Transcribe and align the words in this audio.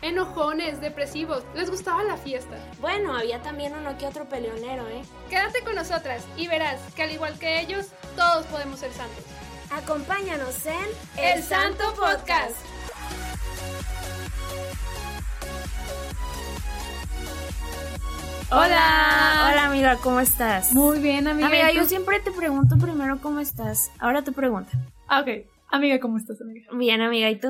Enojones, 0.00 0.80
depresivos, 0.80 1.42
les 1.54 1.70
gustaba 1.70 2.04
la 2.04 2.16
fiesta. 2.16 2.56
Bueno, 2.80 3.16
había 3.16 3.42
también 3.42 3.74
uno 3.74 3.98
que 3.98 4.06
otro 4.06 4.28
peleonero, 4.28 4.86
¿eh? 4.88 5.02
Quédate 5.28 5.62
con 5.64 5.74
nosotras 5.74 6.24
y 6.36 6.46
verás 6.46 6.80
que 6.94 7.02
al 7.02 7.10
igual 7.10 7.36
que 7.38 7.60
ellos, 7.60 7.88
todos 8.14 8.46
podemos 8.46 8.78
ser 8.78 8.92
santos. 8.92 9.24
Acompáñanos 9.70 10.64
en 10.66 10.86
El 11.16 11.42
Santo 11.42 11.84
Podcast. 11.94 12.56
Hola. 18.50 19.48
Hola 19.50 19.64
amiga, 19.66 19.96
¿cómo 19.96 20.20
estás? 20.20 20.72
Muy 20.72 21.00
bien, 21.00 21.26
amiga. 21.28 21.48
Amiga, 21.48 21.72
yo 21.72 21.84
siempre 21.84 22.20
te 22.20 22.30
pregunto 22.30 22.78
primero 22.78 23.18
cómo 23.20 23.40
estás. 23.40 23.90
Ahora 23.98 24.22
te 24.22 24.32
pregunto. 24.32 24.70
Ah, 25.06 25.20
ok. 25.20 25.57
Amiga, 25.70 26.00
¿cómo 26.00 26.16
estás, 26.16 26.40
amiga? 26.40 26.68
Bien, 26.76 27.00
amiga, 27.00 27.30
¿y 27.30 27.38
tú? 27.38 27.48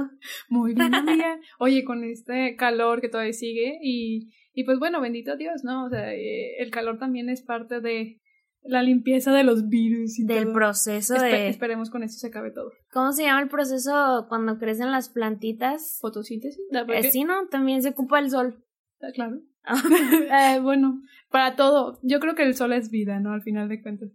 Muy 0.49 0.75
bien, 0.75 0.95
amiga. 0.95 1.39
Oye, 1.59 1.85
con 1.85 2.05
este 2.05 2.57
calor 2.57 3.01
que 3.01 3.09
todavía 3.09 3.33
sigue 3.33 3.79
y, 3.83 4.33
y 4.53 4.65
pues 4.65 4.79
bueno, 4.79 5.01
bendito 5.01 5.37
Dios, 5.37 5.63
¿no? 5.65 5.85
O 5.87 5.89
sea, 5.91 6.13
eh, 6.15 6.57
el 6.59 6.71
calor 6.71 6.99
también 6.99 7.29
es 7.29 7.43
parte 7.43 7.81
de 7.81 8.21
la 8.63 8.83
limpieza 8.83 9.33
de 9.33 9.45
los 9.45 9.69
virus 9.69 10.19
y 10.19 10.25
Del 10.27 10.45
todo. 10.45 10.53
proceso 10.53 11.15
Espe- 11.15 11.31
de... 11.31 11.49
Esperemos 11.49 11.91
con 11.91 12.03
esto 12.03 12.19
se 12.19 12.27
acabe 12.27 12.51
todo. 12.51 12.73
¿Cómo 12.93 13.13
se 13.13 13.23
llama 13.23 13.41
el 13.41 13.49
proceso 13.49 14.27
cuando 14.29 14.59
crecen 14.59 14.91
las 14.91 15.09
plantitas? 15.11 15.99
Fotosíntesis. 16.01 16.61
¿la- 16.71 16.85
por 16.85 16.97
Eh, 16.97 17.05
sí, 17.11 17.23
¿no? 17.25 17.47
También 17.49 17.83
se 17.83 17.91
ocupa 17.91 18.19
el 18.19 18.31
sol. 18.31 18.65
Ah, 19.01 19.13
Claro. 19.15 19.41
Eh, 20.33 20.61
bueno, 20.61 21.03
para 21.31 21.55
todo. 21.55 21.99
Yo 22.03 22.21
creo 22.21 22.35
que 22.35 22.43
el 22.43 22.55
sol 22.57 22.73
es 22.73 22.91
vida, 22.91 23.21
¿no? 23.21 23.33
Al 23.33 23.43
final 23.43 23.69
de 23.69 23.81
cuentas. 23.83 24.11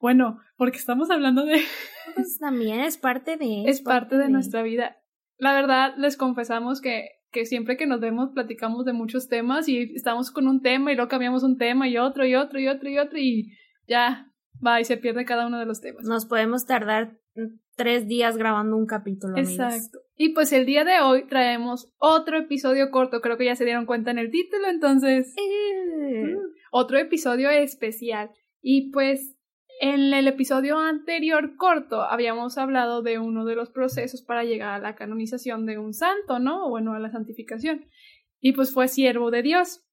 Bueno, 0.00 0.38
porque 0.56 0.78
estamos 0.78 1.10
hablando 1.10 1.44
de... 1.44 1.60
Pues 2.14 2.38
también 2.38 2.80
es 2.80 2.96
parte 2.96 3.36
de... 3.36 3.64
es 3.66 3.82
parte 3.82 4.16
de 4.16 4.28
nuestra 4.28 4.62
vida. 4.62 4.96
La 5.36 5.52
verdad, 5.52 5.94
les 5.98 6.16
confesamos 6.16 6.80
que, 6.80 7.08
que 7.30 7.44
siempre 7.44 7.76
que 7.76 7.86
nos 7.86 8.00
vemos 8.00 8.30
platicamos 8.32 8.84
de 8.84 8.92
muchos 8.92 9.28
temas 9.28 9.68
y 9.68 9.94
estamos 9.94 10.30
con 10.30 10.48
un 10.48 10.62
tema 10.62 10.90
y 10.90 10.96
luego 10.96 11.10
cambiamos 11.10 11.42
un 11.42 11.58
tema 11.58 11.88
y 11.88 11.98
otro 11.98 12.24
y 12.24 12.34
otro 12.34 12.58
y 12.58 12.68
otro 12.68 12.88
y 12.88 12.98
otro 12.98 13.18
y 13.18 13.52
ya 13.86 14.32
va 14.64 14.80
y 14.80 14.84
se 14.84 14.96
pierde 14.96 15.24
cada 15.24 15.46
uno 15.46 15.58
de 15.58 15.66
los 15.66 15.80
temas. 15.80 16.04
Nos 16.04 16.26
podemos 16.26 16.66
tardar 16.66 17.18
mm, 17.34 17.58
tres 17.76 18.08
días 18.08 18.36
grabando 18.36 18.76
un 18.76 18.86
capítulo, 18.86 19.34
amigos. 19.34 19.52
Exacto. 19.52 19.98
Y 20.16 20.30
pues 20.30 20.52
el 20.52 20.66
día 20.66 20.84
de 20.84 21.00
hoy 21.00 21.26
traemos 21.26 21.92
otro 21.98 22.38
episodio 22.38 22.90
corto, 22.90 23.20
creo 23.20 23.36
que 23.36 23.44
ya 23.44 23.54
se 23.54 23.64
dieron 23.64 23.86
cuenta 23.86 24.10
en 24.10 24.18
el 24.18 24.30
título, 24.30 24.68
entonces 24.68 25.34
Eh, 25.36 26.36
otro 26.72 26.98
episodio 26.98 27.50
especial. 27.50 28.30
Y 28.60 28.90
pues 28.90 29.37
en 29.80 30.12
el 30.12 30.26
episodio 30.26 30.78
anterior 30.78 31.56
corto 31.56 32.02
habíamos 32.02 32.58
hablado 32.58 33.02
de 33.02 33.18
uno 33.18 33.44
de 33.44 33.54
los 33.54 33.70
procesos 33.70 34.22
para 34.22 34.44
llegar 34.44 34.74
a 34.74 34.78
la 34.78 34.94
canonización 34.94 35.66
de 35.66 35.78
un 35.78 35.94
santo, 35.94 36.38
¿no? 36.38 36.66
O 36.66 36.70
bueno, 36.70 36.94
a 36.94 36.98
la 36.98 37.10
santificación. 37.10 37.86
Y 38.40 38.52
pues 38.52 38.72
fue 38.72 38.88
siervo 38.88 39.30
de 39.30 39.42
Dios. 39.42 39.84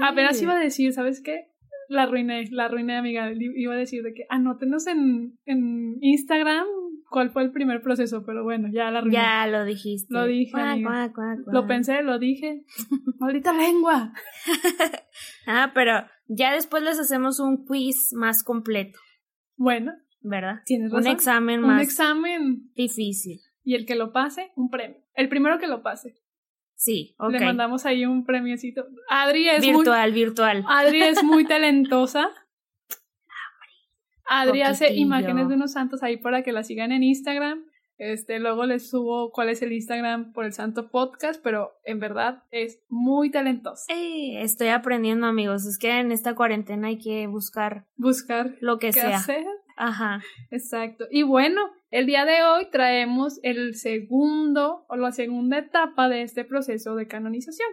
Apenas 0.00 0.40
eh. 0.40 0.44
iba 0.44 0.54
a 0.54 0.60
decir, 0.60 0.92
¿sabes 0.92 1.22
qué? 1.22 1.48
La 1.88 2.02
arruiné, 2.02 2.48
la 2.50 2.66
arruiné, 2.66 2.96
amiga. 2.96 3.30
Iba 3.32 3.74
a 3.74 3.78
decir 3.78 4.02
de 4.02 4.12
que 4.12 4.26
anótenos 4.28 4.86
en, 4.86 5.38
en 5.44 5.98
Instagram 6.00 6.66
cuál 7.10 7.30
fue 7.30 7.42
el 7.42 7.52
primer 7.52 7.82
proceso, 7.82 8.24
pero 8.24 8.42
bueno, 8.44 8.68
ya 8.72 8.90
la 8.90 8.98
arruiné. 8.98 9.16
Ya 9.16 9.46
lo 9.46 9.64
dijiste. 9.64 10.12
Lo 10.12 10.26
dije, 10.26 10.60
amiga. 10.60 11.12
cuac, 11.12 11.14
cuac, 11.14 11.38
Lo 11.52 11.66
pensé, 11.66 12.02
lo 12.02 12.18
dije. 12.18 12.64
Maldita 13.18 13.52
lengua. 13.52 14.12
Ah, 15.48 15.70
pero 15.74 15.92
ya 16.26 16.52
después 16.52 16.82
les 16.82 16.98
hacemos 16.98 17.38
un 17.38 17.64
quiz 17.64 18.12
más 18.12 18.42
completo, 18.42 18.98
Bueno, 19.56 19.92
¿verdad? 20.20 20.62
tienes 20.64 20.92
Un 20.92 21.06
examen 21.06 21.60
Un 21.60 21.66
más 21.68 21.82
examen. 21.82 22.70
difícil. 22.74 23.40
Y 23.64 23.74
el 23.74 23.84
que 23.86 23.94
lo 23.96 24.12
pase, 24.12 24.52
un 24.54 24.70
premio. 24.70 24.98
El 25.14 25.28
primero 25.28 25.58
que 25.58 25.66
lo 25.66 25.82
pase. 25.82 26.14
Sí, 26.74 27.14
ok. 27.18 27.32
Le 27.32 27.40
mandamos 27.40 27.86
ahí 27.86 28.04
un 28.04 28.24
premiocito. 28.24 28.86
Adri 29.08 29.48
es 29.48 29.60
virtual, 29.62 30.12
virtual. 30.12 30.62
muy 30.62 30.72
Adri 30.72 31.02
es 31.02 31.24
muy 31.24 31.44
talentosa. 31.48 32.28
Adri 34.28 34.62
hace 34.62 34.94
imágenes 34.94 35.48
de 35.48 35.54
unos 35.54 35.72
santos 35.72 36.02
ahí 36.02 36.16
para 36.16 36.42
que 36.42 36.52
la 36.52 36.64
sigan 36.64 36.92
en 36.92 37.02
Instagram. 37.02 37.64
Este, 37.98 38.38
luego 38.38 38.66
les 38.66 38.90
subo 38.90 39.30
cuál 39.32 39.48
es 39.48 39.62
el 39.62 39.72
Instagram 39.72 40.32
por 40.32 40.44
el 40.44 40.52
Santo 40.52 40.90
Podcast, 40.90 41.40
pero 41.42 41.72
en 41.84 41.98
verdad 41.98 42.42
es 42.50 42.80
muy 42.88 43.30
talentosa. 43.30 43.84
Eh, 43.92 44.42
estoy 44.42 44.68
aprendiendo, 44.68 45.26
amigos. 45.26 45.64
Es 45.64 45.78
que 45.78 45.98
en 45.98 46.12
esta 46.12 46.34
cuarentena 46.34 46.88
hay 46.88 46.98
que 46.98 47.26
buscar 47.26 47.86
Buscar 47.96 48.56
lo 48.60 48.78
que 48.78 48.92
sea. 48.92 49.16
hacer. 49.16 49.44
Ajá. 49.76 50.22
Exacto. 50.50 51.06
Y 51.10 51.22
bueno, 51.22 51.62
el 51.90 52.06
día 52.06 52.24
de 52.24 52.42
hoy 52.42 52.68
traemos 52.70 53.40
el 53.42 53.74
segundo 53.74 54.84
o 54.88 54.96
la 54.96 55.12
segunda 55.12 55.58
etapa 55.58 56.08
de 56.08 56.22
este 56.22 56.44
proceso 56.44 56.94
de 56.96 57.06
canonización. 57.06 57.68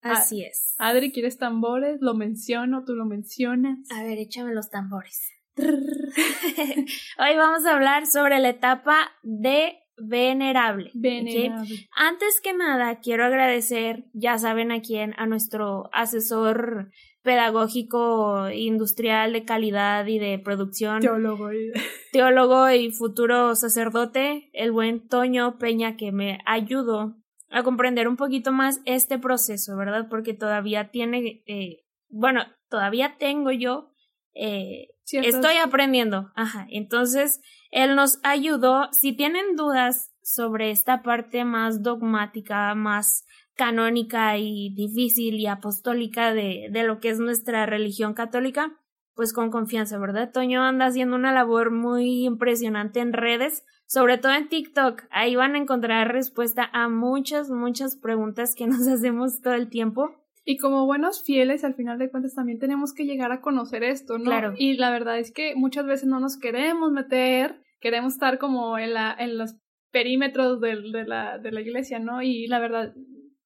Así 0.00 0.42
es. 0.42 0.74
Adri, 0.78 1.12
¿quieres 1.12 1.38
tambores? 1.38 2.00
Lo 2.00 2.14
menciono, 2.14 2.84
tú 2.84 2.94
lo 2.94 3.04
mencionas. 3.04 3.78
A 3.92 4.02
ver, 4.02 4.18
échame 4.18 4.52
los 4.52 4.68
tambores. 4.68 5.30
Hoy 5.56 7.36
vamos 7.36 7.66
a 7.66 7.74
hablar 7.74 8.06
sobre 8.06 8.38
la 8.38 8.50
etapa 8.50 9.12
de 9.22 9.78
venerable. 9.96 10.90
Venerable. 10.94 11.88
Antes 11.94 12.40
que 12.42 12.52
nada, 12.54 13.00
quiero 13.00 13.24
agradecer, 13.24 14.04
ya 14.12 14.38
saben 14.38 14.72
a 14.72 14.80
quién, 14.80 15.14
a 15.18 15.26
nuestro 15.26 15.90
asesor 15.92 16.90
pedagógico 17.22 18.50
industrial 18.50 19.32
de 19.32 19.44
calidad 19.44 20.06
y 20.06 20.18
de 20.18 20.38
producción, 20.38 21.00
Teólogo. 21.00 21.52
y- 21.52 21.72
teólogo 22.12 22.68
y 22.70 22.90
futuro 22.90 23.54
sacerdote, 23.54 24.50
el 24.52 24.72
buen 24.72 25.06
Toño 25.06 25.58
Peña, 25.58 25.96
que 25.96 26.10
me 26.10 26.38
ayudó 26.46 27.14
a 27.50 27.62
comprender 27.62 28.08
un 28.08 28.16
poquito 28.16 28.50
más 28.50 28.80
este 28.86 29.18
proceso, 29.18 29.76
¿verdad? 29.76 30.08
Porque 30.08 30.34
todavía 30.34 30.90
tiene, 30.90 31.42
eh, 31.46 31.84
bueno, 32.08 32.44
todavía 32.68 33.16
tengo 33.18 33.52
yo 33.52 33.90
eh, 34.34 34.88
Estoy 35.10 35.56
aprendiendo. 35.56 36.30
Ajá. 36.34 36.66
Entonces, 36.70 37.40
él 37.70 37.96
nos 37.96 38.18
ayudó. 38.22 38.88
Si 38.92 39.12
tienen 39.14 39.56
dudas 39.56 40.12
sobre 40.22 40.70
esta 40.70 41.02
parte 41.02 41.44
más 41.44 41.82
dogmática, 41.82 42.74
más 42.74 43.24
canónica 43.54 44.38
y 44.38 44.74
difícil 44.74 45.34
y 45.34 45.46
apostólica 45.46 46.32
de, 46.32 46.68
de 46.70 46.82
lo 46.84 47.00
que 47.00 47.10
es 47.10 47.18
nuestra 47.18 47.66
religión 47.66 48.14
católica, 48.14 48.78
pues 49.14 49.32
con 49.32 49.50
confianza, 49.50 49.98
¿verdad? 49.98 50.32
Toño 50.32 50.62
anda 50.62 50.86
haciendo 50.86 51.16
una 51.16 51.32
labor 51.32 51.70
muy 51.70 52.24
impresionante 52.24 53.00
en 53.00 53.12
redes, 53.12 53.64
sobre 53.86 54.18
todo 54.18 54.32
en 54.32 54.48
TikTok. 54.48 55.02
Ahí 55.10 55.36
van 55.36 55.54
a 55.54 55.58
encontrar 55.58 56.12
respuesta 56.12 56.68
a 56.72 56.88
muchas, 56.88 57.50
muchas 57.50 57.96
preguntas 57.96 58.54
que 58.54 58.66
nos 58.66 58.86
hacemos 58.88 59.40
todo 59.42 59.54
el 59.54 59.68
tiempo. 59.68 60.21
Y 60.44 60.56
como 60.56 60.86
buenos 60.86 61.22
fieles, 61.24 61.62
al 61.64 61.74
final 61.74 61.98
de 61.98 62.10
cuentas 62.10 62.34
también 62.34 62.58
tenemos 62.58 62.92
que 62.92 63.04
llegar 63.04 63.30
a 63.32 63.40
conocer 63.40 63.84
esto, 63.84 64.18
¿no? 64.18 64.24
Claro. 64.24 64.54
Y 64.56 64.74
la 64.76 64.90
verdad 64.90 65.18
es 65.18 65.32
que 65.32 65.54
muchas 65.54 65.86
veces 65.86 66.08
no 66.08 66.18
nos 66.20 66.36
queremos 66.38 66.90
meter, 66.92 67.60
queremos 67.80 68.14
estar 68.14 68.38
como 68.38 68.76
en, 68.78 68.94
la, 68.94 69.14
en 69.18 69.38
los 69.38 69.54
perímetros 69.92 70.60
del- 70.60 70.90
de, 70.90 71.04
la, 71.04 71.38
de 71.38 71.52
la 71.52 71.60
iglesia, 71.60 71.98
¿no? 72.00 72.22
Y 72.22 72.46
la 72.48 72.58
verdad, 72.58 72.92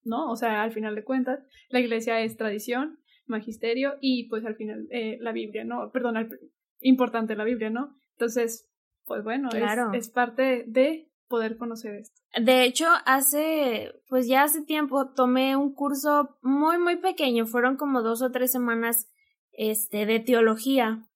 no, 0.05 0.31
o 0.31 0.37
sea, 0.37 0.63
al 0.63 0.73
final 0.73 0.95
de 0.95 1.05
cuentas, 1.05 1.41
la 1.69 1.81
iglesia 1.81 2.21
es 2.21 2.37
tradición, 2.37 2.99
magisterio 3.27 3.95
y 4.01 4.29
pues 4.29 4.45
al 4.47 4.55
final 4.57 4.87
eh, 4.91 5.19
la 5.21 5.33
Biblia, 5.33 5.65
¿no? 5.65 5.91
Perdón, 5.93 6.17
al- 6.17 6.39
importante 6.81 7.35
la 7.37 7.45
Biblia, 7.45 7.69
¿no? 7.71 7.99
Entonces, 8.13 8.71
pues 9.05 9.23
bueno, 9.25 9.49
es- 9.51 9.63
es, 9.93 10.09
parte 10.09 10.65
de 10.67 11.06
poder 11.29 11.57
conocer 11.57 11.95
esto. 11.95 12.21
De 12.41 12.65
hecho, 12.65 12.87
hace, 13.05 13.93
pues 14.09 14.29
ya 14.29 14.43
hace 14.43 14.63
tiempo 14.63 15.13
tomé 15.15 15.57
un 15.57 15.75
curso 15.75 16.37
muy, 16.43 16.79
muy 16.79 16.97
pequeño, 16.97 17.47
fueron 17.47 17.77
como 17.77 18.03
dos 18.03 18.23
o 18.23 18.31
tres 18.31 18.53
semanas, 18.53 19.09
este, 19.53 20.07
de 20.07 20.21
teología. 20.21 21.07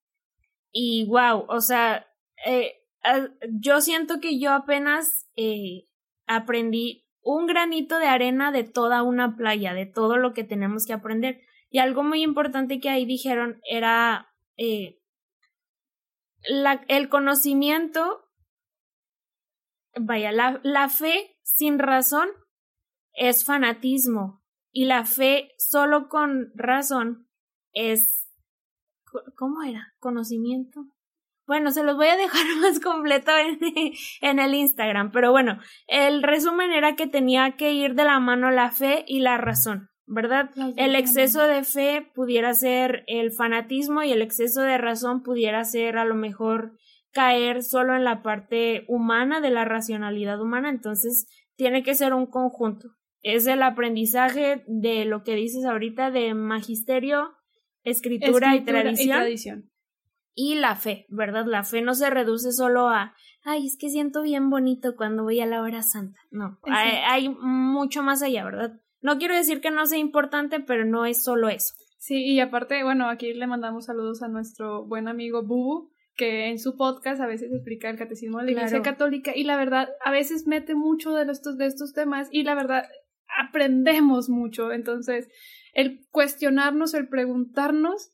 Y 0.73 1.07
wow, 1.07 1.45
o 1.49 1.61
sea, 1.61 2.07
eh, 2.47 2.83
ah, 3.03 3.29
yo 3.51 3.81
siento 3.81 4.21
que 4.21 4.39
yo 4.39 4.53
apenas 4.53 5.29
eh, 5.37 5.89
aprendí 6.27 7.07
un 7.23 7.47
granito 7.47 7.99
de 7.99 8.07
arena 8.07 8.53
de 8.53 8.65
toda 8.65 9.03
una 9.03 9.37
playa, 9.37 9.75
de 9.75 9.87
todo 9.87 10.17
lo 10.17 10.33
que 10.33 10.45
tenemos 10.45 10.87
que 10.87 10.93
aprender. 10.93 11.41
Y 11.71 11.79
algo 11.79 12.03
muy 12.03 12.23
importante 12.23 12.81
que 12.81 12.89
ahí 12.89 13.05
dijeron 13.05 13.61
era 13.69 14.33
eh, 14.57 15.01
el 16.89 17.09
conocimiento 17.09 18.30
vaya, 19.99 20.33
la, 20.33 20.61
la 20.63 20.89
fe 20.89 21.37
sin 21.43 21.79
razón 21.79 22.29
es 23.15 23.45
fanatismo. 23.45 24.41
y 24.73 24.85
la 24.85 25.05
fe 25.05 25.53
solo 25.59 26.09
con 26.09 26.53
razón 26.55 27.29
es... 27.73 28.29
¿Cómo 29.37 29.65
era? 29.65 29.93
¿Conocimiento? 29.99 30.87
Bueno, 31.51 31.73
se 31.73 31.83
los 31.83 31.97
voy 31.97 32.07
a 32.07 32.17
dejar 32.17 32.47
más 32.61 32.79
completo 32.79 33.33
en, 33.37 33.59
en, 34.21 34.39
el 34.39 34.55
Instagram, 34.55 35.11
pero 35.11 35.33
bueno, 35.33 35.59
el 35.89 36.23
resumen 36.23 36.71
era 36.71 36.95
que 36.95 37.09
tenía 37.09 37.57
que 37.57 37.73
ir 37.73 37.97
de 37.97 38.05
la 38.05 38.21
mano 38.21 38.53
la 38.53 38.71
fe 38.71 39.05
y 39.09 39.19
la 39.19 39.37
razón, 39.37 39.89
¿verdad? 40.07 40.51
El 40.77 40.95
exceso 40.95 41.43
de 41.43 41.65
fe 41.65 42.09
pudiera 42.15 42.55
ser 42.55 43.03
el 43.09 43.33
fanatismo 43.33 44.05
y 44.05 44.13
el 44.13 44.23
exceso 44.23 44.63
de 44.63 44.79
razón 44.79 45.25
pudiera 45.25 45.65
ser 45.65 45.99
a 45.99 46.05
lo 46.05 46.15
mejor 46.15 46.77
caer 47.13 47.63
solo 47.63 47.95
en 47.95 48.05
la 48.05 48.23
parte 48.23 48.85
humana 48.89 49.41
de 49.41 49.51
la 49.51 49.65
racionalidad 49.65 50.41
humana, 50.41 50.71
entonces 50.71 51.29
tiene 51.57 51.83
que 51.83 51.95
ser 51.95 52.15
un 52.15 52.27
conjunto. 52.27 52.89
Es 53.23 53.47
el 53.47 53.63
aprendizaje 53.63 54.65
de 54.67 55.05
lo 55.05 55.23
que 55.23 55.35
dices 55.35 55.65
ahorita 55.65 56.11
de 56.11 56.35
magisterio, 56.35 57.33
escritura, 57.83 58.57
y, 58.57 58.63
tradición, 58.63 59.71
y 60.35 60.55
la 60.55 60.77
fe, 60.77 61.07
¿verdad? 61.09 61.45
La 61.47 61.65
fe 61.65 61.83
no 61.83 61.95
se 61.95 62.09
reduce 62.09 62.53
solo 62.53 62.89
a, 62.89 63.15
ay, 63.43 63.67
es 63.67 63.77
que 63.79 63.91
siento 63.91 64.23
bien 64.23 64.49
bonito 64.49 64.97
cuando 64.97 65.25
voy 65.25 65.41
a 65.41 65.47
la 65.47 65.61
hora 65.61 65.83
santa. 65.83 66.19
No, 66.31 66.59
hay, 66.63 66.99
hay, 67.07 67.29
mucho 67.29 68.03
más 68.03 68.23
allá, 68.23 68.45
¿verdad? 68.45 68.81
No 69.03 69.19
quiero 69.19 69.35
decir 69.35 69.61
que 69.61 69.71
no 69.71 69.87
sea 69.87 69.99
importante, 69.99 70.61
pero 70.61 70.85
no 70.85 71.05
es 71.05 71.23
solo 71.23 71.49
eso. 71.49 71.75
Sí, 71.99 72.25
y 72.25 72.41
aparte, 72.41 72.83
bueno, 72.83 73.11
aquí 73.11 73.35
le 73.35 73.47
mandamos 73.47 73.87
saludos 73.87 74.23
a 74.23 74.29
nuestro 74.29 74.87
buen 74.87 75.09
amigo 75.09 75.43
Bubu, 75.43 75.91
que 76.21 76.49
en 76.49 76.59
su 76.59 76.77
podcast 76.77 77.19
a 77.23 77.27
veces 77.27 77.51
explica 77.51 77.89
el 77.89 77.97
catecismo 77.97 78.41
de 78.41 78.45
la 78.45 78.51
Iglesia 78.51 78.83
Católica 78.83 79.33
y 79.35 79.45
la 79.45 79.57
verdad 79.57 79.89
a 80.05 80.11
veces 80.11 80.47
mete 80.47 80.75
mucho 80.75 81.15
de 81.15 81.33
estos, 81.33 81.57
de 81.57 81.65
estos 81.65 81.95
temas 81.95 82.29
y 82.31 82.43
la 82.43 82.55
verdad 82.55 82.87
aprendemos 83.39 84.29
mucho. 84.29 84.71
Entonces, 84.71 85.31
el 85.73 86.07
cuestionarnos, 86.11 86.93
el 86.93 87.09
preguntarnos 87.09 88.13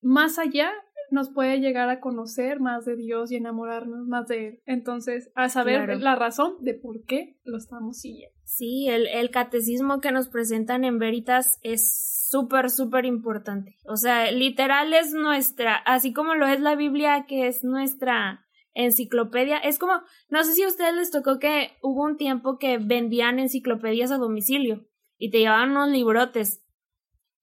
más 0.00 0.38
allá 0.38 0.72
nos 1.10 1.30
puede 1.30 1.60
llegar 1.60 1.88
a 1.88 2.00
conocer 2.00 2.60
más 2.60 2.84
de 2.84 2.96
Dios 2.96 3.30
y 3.30 3.36
enamorarnos 3.36 4.06
más 4.06 4.26
de 4.28 4.48
Él. 4.48 4.62
Entonces, 4.66 5.30
a 5.34 5.48
saber 5.48 6.00
la 6.00 6.16
razón 6.16 6.56
de 6.60 6.74
por 6.74 7.04
qué 7.04 7.38
lo 7.44 7.56
estamos 7.56 7.98
siguiendo. 8.00 8.36
Sí, 8.44 8.88
el, 8.88 9.06
el 9.06 9.30
catecismo 9.30 10.00
que 10.00 10.12
nos 10.12 10.28
presentan 10.28 10.84
en 10.84 10.98
Veritas 10.98 11.58
es 11.62 12.26
súper, 12.28 12.70
súper 12.70 13.04
importante. 13.04 13.76
O 13.84 13.96
sea, 13.96 14.30
literal 14.30 14.92
es 14.94 15.12
nuestra, 15.12 15.76
así 15.76 16.12
como 16.12 16.34
lo 16.34 16.46
es 16.46 16.60
la 16.60 16.74
Biblia, 16.74 17.26
que 17.26 17.46
es 17.46 17.64
nuestra 17.64 18.44
enciclopedia. 18.74 19.58
Es 19.58 19.78
como, 19.78 19.94
no 20.28 20.44
sé 20.44 20.54
si 20.54 20.62
a 20.62 20.68
ustedes 20.68 20.94
les 20.94 21.10
tocó 21.10 21.38
que 21.38 21.72
hubo 21.82 22.04
un 22.04 22.16
tiempo 22.16 22.58
que 22.58 22.78
vendían 22.78 23.38
enciclopedias 23.38 24.12
a 24.12 24.18
domicilio 24.18 24.86
y 25.18 25.30
te 25.30 25.38
llevaban 25.38 25.72
unos 25.72 25.90
librotes. 25.90 26.64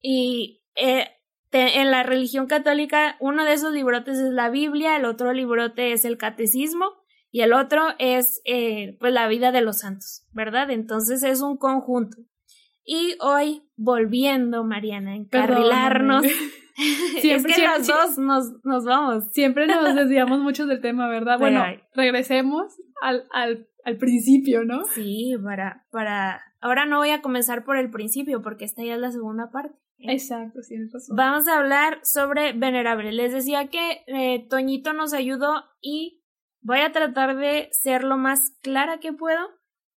Y 0.00 0.64
eh, 0.76 1.08
en 1.56 1.90
la 1.90 2.02
religión 2.02 2.46
católica, 2.46 3.16
uno 3.20 3.44
de 3.44 3.52
esos 3.52 3.72
librotes 3.72 4.18
es 4.18 4.32
la 4.32 4.50
Biblia, 4.50 4.96
el 4.96 5.04
otro 5.04 5.32
librote 5.32 5.92
es 5.92 6.04
el 6.04 6.18
catecismo 6.18 6.92
y 7.30 7.42
el 7.42 7.52
otro 7.52 7.82
es 7.98 8.40
eh, 8.44 8.96
pues 8.98 9.12
la 9.12 9.28
vida 9.28 9.52
de 9.52 9.60
los 9.60 9.80
santos, 9.80 10.26
¿verdad? 10.32 10.70
Entonces 10.70 11.22
es 11.22 11.42
un 11.42 11.56
conjunto. 11.56 12.16
Y 12.84 13.16
hoy, 13.20 13.62
volviendo, 13.76 14.64
Mariana, 14.64 15.16
encarrilarnos. 15.16 16.24
siempre, 17.20 17.52
es 17.52 17.58
que 17.58 17.66
los 17.66 17.86
dos 17.86 18.18
nos, 18.18 18.64
nos, 18.64 18.84
vamos. 18.84 19.32
Siempre 19.32 19.66
nos 19.66 19.94
desviamos 19.96 20.40
mucho 20.40 20.66
del 20.66 20.80
tema, 20.80 21.08
¿verdad? 21.08 21.38
Bueno, 21.38 21.64
regresemos 21.94 22.76
al, 23.02 23.24
al, 23.32 23.66
al, 23.84 23.96
principio, 23.98 24.64
¿no? 24.64 24.84
Sí, 24.94 25.34
para, 25.42 25.84
para. 25.90 26.40
Ahora 26.60 26.86
no 26.86 26.98
voy 26.98 27.10
a 27.10 27.22
comenzar 27.22 27.64
por 27.64 27.76
el 27.76 27.90
principio, 27.90 28.42
porque 28.42 28.64
esta 28.64 28.82
ya 28.84 28.94
es 28.94 29.00
la 29.00 29.12
segunda 29.12 29.50
parte. 29.50 29.76
Exacto, 29.98 30.62
sí, 30.62 30.76
razón. 30.92 31.16
Vamos 31.16 31.48
a 31.48 31.58
hablar 31.58 32.00
sobre 32.02 32.52
venerable. 32.52 33.12
Les 33.12 33.32
decía 33.32 33.68
que 33.68 34.02
eh, 34.06 34.46
Toñito 34.48 34.92
nos 34.92 35.14
ayudó 35.14 35.64
y 35.80 36.22
voy 36.60 36.80
a 36.80 36.92
tratar 36.92 37.36
de 37.36 37.68
ser 37.72 38.04
lo 38.04 38.16
más 38.18 38.56
clara 38.62 38.98
que 38.98 39.12
puedo 39.12 39.56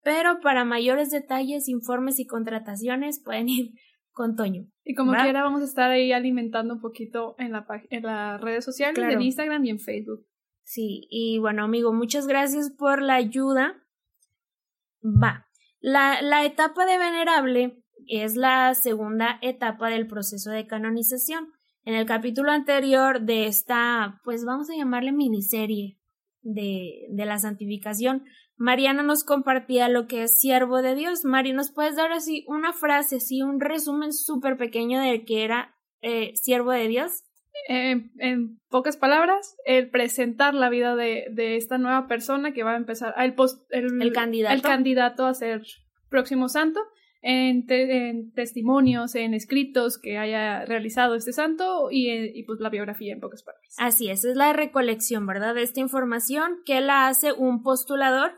pero 0.08 0.40
para 0.40 0.64
mayores 0.64 1.10
detalles, 1.10 1.68
informes 1.68 2.18
y 2.18 2.26
contrataciones 2.26 3.22
pueden 3.22 3.50
ir 3.50 3.74
con 4.14 4.38
Toño. 4.38 4.66
Y 4.86 4.96
como 4.96 5.12
quiera, 5.12 5.44
vamos 5.44 5.62
a 5.62 5.66
estar 5.66 5.92
ahí 5.92 6.14
alimentando 6.14 6.76
un 6.76 6.80
poquito 6.80 7.36
en, 7.38 7.52
la 7.52 7.68
en 7.90 8.04
las 8.04 8.40
redes 8.40 8.64
sociales, 8.64 8.98
en 8.98 9.22
Instagram 9.22 9.66
y 9.66 9.70
en 9.72 9.80
Facebook. 9.80 10.26
Sí, 10.64 11.08
y 11.10 11.40
bueno, 11.40 11.66
amigo, 11.66 11.92
muchas 11.92 12.26
gracias 12.26 12.72
por 12.72 13.02
la 13.02 13.16
ayuda. 13.16 13.84
Va. 15.04 15.47
La, 15.88 16.22
la 16.22 16.44
etapa 16.44 16.86
de 16.86 16.98
venerable 16.98 17.82
es 18.08 18.36
la 18.36 18.74
segunda 18.74 19.40
etapa 19.42 19.88
del 19.88 20.06
proceso 20.06 20.52
de 20.52 20.68
canonización. 20.68 21.54
En 21.86 21.96
el 21.96 22.06
capítulo 22.06 22.52
anterior 22.52 23.22
de 23.22 23.48
esta, 23.48 24.20
pues 24.26 24.44
vamos 24.44 24.70
a 24.70 24.76
llamarle 24.76 25.14
miniserie 25.14 25.98
de, 26.42 27.08
de 27.10 27.26
la 27.26 27.40
santificación, 27.40 28.26
Mariana 28.58 29.02
nos 29.02 29.24
compartía 29.24 29.88
lo 29.88 30.08
que 30.08 30.24
es 30.24 30.38
siervo 30.38 30.82
de 30.82 30.94
Dios. 30.94 31.24
Mari, 31.24 31.54
¿nos 31.54 31.72
puedes 31.72 31.96
dar 31.96 32.12
así 32.12 32.44
una 32.50 32.74
frase, 32.74 33.16
así 33.16 33.42
un 33.42 33.62
resumen 33.62 34.12
súper 34.12 34.58
pequeño 34.58 35.00
de 35.00 35.24
que 35.24 35.46
era 35.46 35.74
eh, 36.02 36.34
siervo 36.36 36.72
de 36.72 36.90
Dios? 36.90 37.24
En 37.68 38.60
pocas 38.70 38.98
palabras, 38.98 39.56
el 39.66 39.90
presentar 39.90 40.54
la 40.54 40.70
vida 40.70 40.96
de, 40.96 41.26
de, 41.32 41.56
esta 41.56 41.78
nueva 41.78 42.08
persona 42.08 42.54
que 42.54 42.64
va 42.64 42.74
a 42.74 42.78
empezar, 42.78 43.14
el, 43.18 43.34
post, 43.34 43.62
el, 43.72 44.14
candidato. 44.14 44.56
el 44.56 44.62
candidato 44.62 45.26
a 45.26 45.34
ser 45.34 45.64
próximo 46.10 46.50
santo, 46.50 46.80
en, 47.22 47.66
en, 47.70 48.32
testimonios, 48.32 49.16
en 49.16 49.34
escritos 49.34 49.98
que 49.98 50.18
haya 50.18 50.66
realizado 50.66 51.16
este 51.16 51.34
santo 51.34 51.90
y, 51.92 52.10
y, 52.10 52.44
pues 52.44 52.60
la 52.60 52.70
biografía 52.70 53.14
en 53.14 53.20
pocas 53.20 53.44
palabras. 53.44 53.76
Así 53.78 54.10
es, 54.10 54.24
es 54.24 54.36
la 54.36 54.54
recolección, 54.54 55.26
¿verdad? 55.26 55.56
De 55.56 55.64
esta 55.64 55.80
información 55.80 56.60
que 56.66 56.80
la 56.80 57.08
hace 57.08 57.34
un 57.34 57.64
postulador 57.64 58.32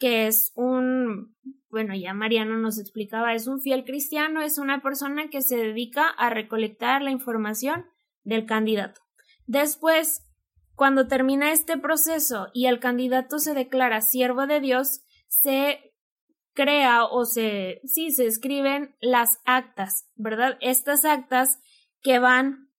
que 0.00 0.26
es 0.26 0.52
un, 0.56 1.36
bueno, 1.68 1.94
ya 1.94 2.14
Mariano 2.14 2.56
nos 2.56 2.80
explicaba, 2.80 3.34
es 3.34 3.46
un 3.46 3.60
fiel 3.60 3.84
cristiano, 3.84 4.40
es 4.40 4.58
una 4.58 4.82
persona 4.82 5.28
que 5.28 5.42
se 5.42 5.56
dedica 5.58 6.08
a 6.08 6.30
recolectar 6.30 7.02
la 7.02 7.10
información 7.10 7.84
del 8.24 8.46
candidato. 8.46 9.00
Después, 9.46 10.26
cuando 10.74 11.08
termina 11.08 11.52
este 11.52 11.76
proceso 11.76 12.48
y 12.54 12.66
el 12.66 12.80
candidato 12.80 13.38
se 13.38 13.54
declara 13.54 14.00
siervo 14.00 14.46
de 14.46 14.60
Dios, 14.60 15.00
se 15.28 15.92
crea 16.54 17.04
o 17.04 17.24
se, 17.24 17.80
sí, 17.84 18.10
se 18.10 18.26
escriben 18.26 18.96
las 19.00 19.40
actas, 19.44 20.08
¿verdad? 20.14 20.56
Estas 20.60 21.04
actas 21.04 21.58
que 22.02 22.18
van 22.18 22.70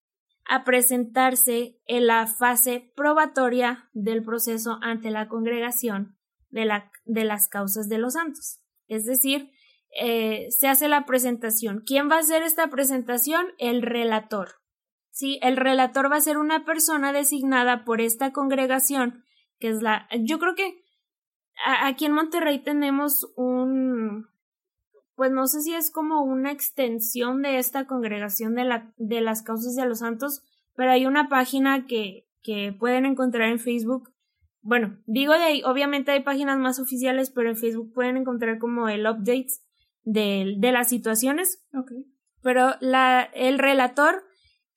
a 0.46 0.64
presentarse 0.64 1.80
en 1.86 2.08
la 2.08 2.28
fase 2.28 2.92
probatoria 2.96 3.90
del 3.94 4.24
proceso 4.24 4.78
ante 4.82 5.12
la 5.12 5.28
congregación 5.28 6.18
de, 6.50 6.66
la, 6.66 6.92
de 7.06 7.24
las 7.24 7.48
causas 7.48 7.88
de 7.88 7.98
los 7.98 8.14
santos. 8.14 8.60
Es 8.88 9.06
decir, 9.06 9.52
eh, 10.00 10.48
se 10.50 10.68
hace 10.68 10.88
la 10.88 11.06
presentación. 11.06 11.84
¿Quién 11.86 12.10
va 12.10 12.16
a 12.16 12.20
hacer 12.20 12.44
esta 12.44 12.70
presentación? 12.70 13.48
El 13.58 13.82
relator. 13.82 14.61
Sí, 15.12 15.40
el 15.42 15.58
relator 15.58 16.12
va 16.12 16.16
a 16.16 16.22
ser 16.22 16.38
una 16.38 16.66
persona 16.66 17.14
designada 17.14 17.84
por 17.84 18.02
esta 18.02 18.32
congregación, 18.32 19.24
que 19.60 19.70
es 19.70 19.82
la. 19.82 20.08
Yo 20.22 20.40
creo 20.40 20.56
que 20.56 20.82
aquí 21.82 22.06
en 22.06 22.14
Monterrey 22.14 22.60
tenemos 22.60 23.32
un. 23.36 24.28
Pues 25.16 25.32
no 25.32 25.46
sé 25.46 25.62
si 25.62 25.74
es 25.74 25.92
como 25.92 26.24
una 26.24 26.52
extensión 26.52 27.42
de 27.42 27.60
esta 27.60 27.86
congregación 27.86 28.56
de, 28.56 28.64
la, 28.64 28.92
de 28.98 29.22
las 29.22 29.44
causas 29.44 29.76
de 29.76 29.86
los 29.86 30.00
santos, 30.00 30.42
pero 30.76 30.92
hay 30.92 31.06
una 31.06 31.30
página 31.30 31.86
que, 31.86 32.28
que 32.42 32.74
pueden 32.78 33.06
encontrar 33.06 33.50
en 33.50 33.60
Facebook 33.60 34.12
bueno, 34.62 35.00
digo 35.08 35.34
de 35.34 35.44
ahí, 35.44 35.64
obviamente 35.64 36.12
hay 36.12 36.22
páginas 36.22 36.58
más 36.60 36.80
oficiales, 36.80 37.32
pero 37.32 37.50
en 37.50 37.58
Facebook 37.58 37.94
pueden 37.94 38.18
encontrar 38.18 38.60
como 38.60 38.90
el 38.90 39.08
updates 39.08 39.64
de, 40.04 40.56
de 40.58 40.72
las 40.72 40.88
situaciones. 40.88 41.66
Okay. 41.74 42.06
Pero 42.44 42.76
la, 42.80 43.24
el 43.34 43.58
relator, 43.58 44.24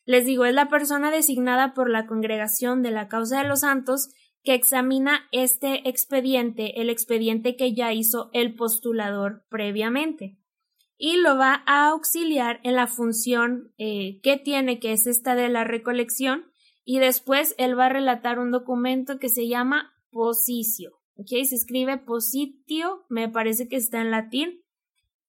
les 0.04 0.26
digo, 0.26 0.44
es 0.44 0.54
la 0.54 0.68
persona 0.68 1.10
designada 1.10 1.74
por 1.74 1.90
la 1.90 2.06
congregación 2.06 2.82
de 2.82 2.90
la 2.90 3.08
causa 3.08 3.42
de 3.42 3.48
los 3.48 3.60
santos 3.60 4.10
que 4.42 4.54
examina 4.54 5.26
este 5.32 5.88
expediente, 5.88 6.80
el 6.80 6.90
expediente 6.90 7.56
que 7.56 7.74
ya 7.74 7.92
hizo 7.92 8.30
el 8.34 8.54
postulador 8.54 9.44
previamente. 9.48 10.38
Y 10.96 11.16
lo 11.16 11.36
va 11.36 11.62
a 11.66 11.88
auxiliar 11.88 12.60
en 12.62 12.76
la 12.76 12.86
función 12.86 13.72
eh, 13.78 14.20
que 14.22 14.36
tiene, 14.36 14.78
que 14.78 14.92
es 14.92 15.06
esta 15.06 15.34
de 15.34 15.48
la 15.48 15.64
recolección, 15.64 16.44
y 16.84 16.98
después 16.98 17.54
él 17.56 17.78
va 17.78 17.86
a 17.86 17.90
relatar 17.90 18.38
un 18.38 18.50
documento 18.50 19.18
que 19.18 19.30
se 19.30 19.48
llama 19.48 19.92
posicio. 20.10 20.92
¿Ok? 21.16 21.28
Se 21.44 21.54
escribe 21.54 21.96
positio, 21.96 23.06
me 23.08 23.28
parece 23.28 23.68
que 23.68 23.76
está 23.76 24.02
en 24.02 24.10
latín. 24.10 24.60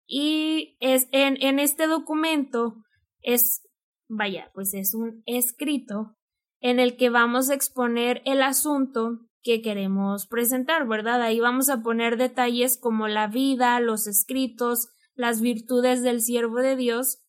Y 0.06 0.78
es 0.82 1.08
en, 1.12 1.42
en 1.42 1.60
este 1.60 1.88
documento 1.88 2.76
es, 3.22 3.65
vaya, 4.08 4.52
pues 4.54 4.74
es 4.74 4.94
un 4.94 5.24
escrito 5.26 6.16
en 6.60 6.80
el 6.80 6.98
que 6.98 7.10
vamos 7.10 7.50
a 7.50 7.54
exponer 7.54 8.22
el 8.26 8.42
asunto 8.42 9.20
que 9.42 9.62
queremos 9.62 10.26
presentar, 10.26 10.88
¿verdad? 10.88 11.22
Ahí 11.22 11.40
vamos 11.40 11.70
a 11.70 11.84
poner 11.84 12.18
detalles 12.18 12.78
como 12.78 13.08
la 13.08 13.28
vida, 13.28 13.80
los 13.80 14.08
escritos, 14.08 14.90
las 15.14 15.40
virtudes 15.40 16.02
del 16.02 16.22
siervo 16.22 16.58
de 16.58 16.76
Dios, 16.76 17.20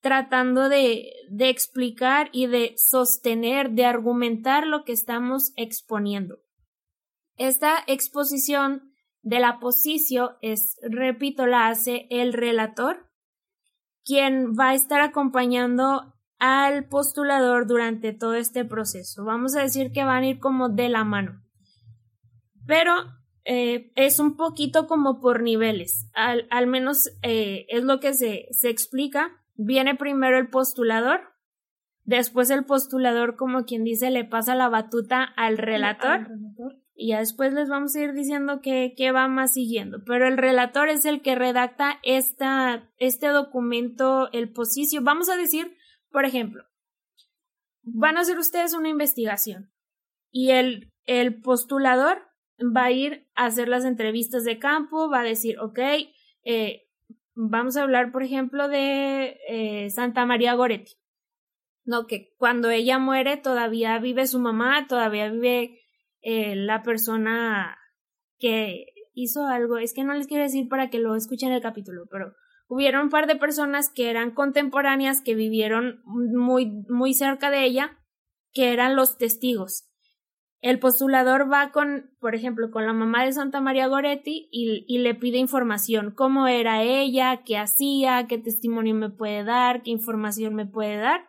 tratando 0.00 0.68
de, 0.68 1.10
de 1.30 1.48
explicar 1.48 2.28
y 2.32 2.46
de 2.46 2.74
sostener, 2.76 3.70
de 3.70 3.86
argumentar 3.86 4.66
lo 4.66 4.84
que 4.84 4.92
estamos 4.92 5.52
exponiendo. 5.56 6.40
Esta 7.36 7.82
exposición 7.86 8.92
de 9.22 9.40
la 9.40 9.58
posición 9.58 10.30
es, 10.42 10.76
repito, 10.82 11.46
la 11.46 11.68
hace 11.68 12.06
el 12.10 12.32
relator, 12.32 13.08
quien 14.04 14.52
va 14.58 14.70
a 14.70 14.74
estar 14.74 15.00
acompañando 15.00 16.11
al 16.44 16.88
postulador 16.88 17.68
durante 17.68 18.12
todo 18.12 18.34
este 18.34 18.64
proceso. 18.64 19.24
Vamos 19.24 19.54
a 19.54 19.62
decir 19.62 19.92
que 19.92 20.02
van 20.02 20.24
a 20.24 20.26
ir 20.26 20.40
como 20.40 20.70
de 20.70 20.88
la 20.88 21.04
mano. 21.04 21.40
Pero 22.66 22.92
eh, 23.44 23.92
es 23.94 24.18
un 24.18 24.36
poquito 24.36 24.88
como 24.88 25.20
por 25.20 25.40
niveles. 25.40 26.10
Al, 26.14 26.48
al 26.50 26.66
menos 26.66 27.10
eh, 27.22 27.64
es 27.68 27.84
lo 27.84 28.00
que 28.00 28.12
se, 28.12 28.48
se 28.50 28.70
explica. 28.70 29.30
Viene 29.54 29.94
primero 29.94 30.36
el 30.36 30.48
postulador, 30.48 31.20
después 32.02 32.50
el 32.50 32.64
postulador, 32.64 33.36
como 33.36 33.64
quien 33.64 33.84
dice, 33.84 34.10
le 34.10 34.24
pasa 34.24 34.56
la 34.56 34.68
batuta 34.68 35.22
al 35.22 35.58
relator. 35.58 36.26
Y 36.96 37.10
ya 37.10 37.20
después 37.20 37.52
les 37.52 37.68
vamos 37.68 37.94
a 37.94 38.02
ir 38.02 38.14
diciendo 38.14 38.58
qué, 38.60 38.94
qué 38.96 39.12
va 39.12 39.28
más 39.28 39.52
siguiendo. 39.52 40.02
Pero 40.04 40.26
el 40.26 40.38
relator 40.38 40.88
es 40.88 41.04
el 41.04 41.22
que 41.22 41.36
redacta 41.36 42.00
esta, 42.02 42.90
este 42.98 43.28
documento, 43.28 44.28
el 44.32 44.50
posicio. 44.50 45.02
Vamos 45.04 45.28
a 45.28 45.36
decir, 45.36 45.76
por 46.12 46.24
ejemplo, 46.24 46.64
van 47.82 48.16
a 48.16 48.20
hacer 48.20 48.38
ustedes 48.38 48.74
una 48.74 48.88
investigación 48.88 49.72
y 50.30 50.50
el, 50.50 50.92
el 51.06 51.40
postulador 51.40 52.22
va 52.60 52.84
a 52.84 52.90
ir 52.92 53.26
a 53.34 53.46
hacer 53.46 53.68
las 53.68 53.84
entrevistas 53.84 54.44
de 54.44 54.58
campo, 54.58 55.10
va 55.10 55.20
a 55.20 55.24
decir, 55.24 55.58
ok, 55.58 55.78
eh, 56.44 56.88
vamos 57.34 57.76
a 57.76 57.82
hablar, 57.82 58.12
por 58.12 58.22
ejemplo, 58.22 58.68
de 58.68 59.38
eh, 59.48 59.90
Santa 59.90 60.26
María 60.26 60.54
Goretti. 60.54 60.92
No, 61.84 62.06
que 62.06 62.32
cuando 62.36 62.70
ella 62.70 62.98
muere 62.98 63.36
todavía 63.36 63.98
vive 63.98 64.26
su 64.26 64.38
mamá, 64.38 64.86
todavía 64.86 65.28
vive 65.30 65.80
eh, 66.20 66.54
la 66.54 66.82
persona 66.82 67.76
que 68.38 68.86
hizo 69.14 69.46
algo. 69.46 69.78
Es 69.78 69.92
que 69.92 70.04
no 70.04 70.14
les 70.14 70.28
quiero 70.28 70.44
decir 70.44 70.68
para 70.68 70.90
que 70.90 71.00
lo 71.00 71.16
escuchen 71.16 71.52
el 71.52 71.60
capítulo, 71.60 72.06
pero 72.08 72.34
hubieron 72.72 73.02
un 73.02 73.10
par 73.10 73.26
de 73.26 73.36
personas 73.36 73.90
que 73.90 74.08
eran 74.08 74.30
contemporáneas, 74.30 75.20
que 75.20 75.34
vivieron 75.34 76.00
muy, 76.06 76.70
muy 76.88 77.12
cerca 77.12 77.50
de 77.50 77.64
ella, 77.64 77.98
que 78.54 78.72
eran 78.72 78.96
los 78.96 79.18
testigos. 79.18 79.90
El 80.62 80.78
postulador 80.78 81.52
va 81.52 81.70
con, 81.70 82.14
por 82.18 82.34
ejemplo, 82.34 82.70
con 82.70 82.86
la 82.86 82.94
mamá 82.94 83.26
de 83.26 83.32
Santa 83.34 83.60
María 83.60 83.88
Goretti 83.88 84.48
y, 84.50 84.86
y, 84.88 85.00
le 85.00 85.14
pide 85.14 85.36
información, 85.36 86.14
cómo 86.16 86.46
era 86.46 86.82
ella, 86.82 87.42
qué 87.44 87.58
hacía, 87.58 88.26
qué 88.26 88.38
testimonio 88.38 88.94
me 88.94 89.10
puede 89.10 89.44
dar, 89.44 89.82
qué 89.82 89.90
información 89.90 90.54
me 90.54 90.64
puede 90.64 90.96
dar. 90.96 91.28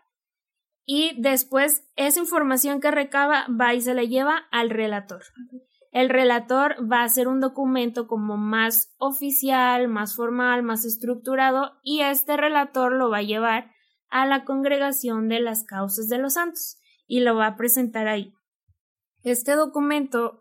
Y 0.85 1.11
después 1.21 1.85
esa 1.97 2.21
información 2.21 2.79
que 2.79 2.89
recaba 2.89 3.47
va 3.49 3.73
y 3.73 3.81
se 3.81 3.93
la 3.93 4.03
lleva 4.03 4.47
al 4.49 4.69
relator. 4.69 5.23
El 5.93 6.09
relator 6.09 6.75
va 6.91 7.01
a 7.01 7.03
hacer 7.03 7.27
un 7.27 7.39
documento 7.39 8.07
como 8.07 8.35
más 8.35 8.91
oficial, 8.97 9.87
más 9.87 10.15
formal, 10.15 10.63
más 10.63 10.85
estructurado 10.85 11.73
y 11.83 12.01
este 12.01 12.35
relator 12.35 12.93
lo 12.93 13.11
va 13.11 13.17
a 13.17 13.23
llevar 13.23 13.69
a 14.09 14.25
la 14.25 14.43
congregación 14.43 15.29
de 15.29 15.39
las 15.39 15.63
causas 15.63 16.07
de 16.07 16.17
los 16.17 16.33
santos 16.33 16.79
y 17.05 17.19
lo 17.19 17.35
va 17.35 17.45
a 17.45 17.57
presentar 17.57 18.07
ahí. 18.07 18.33
Este 19.21 19.51
documento 19.53 20.39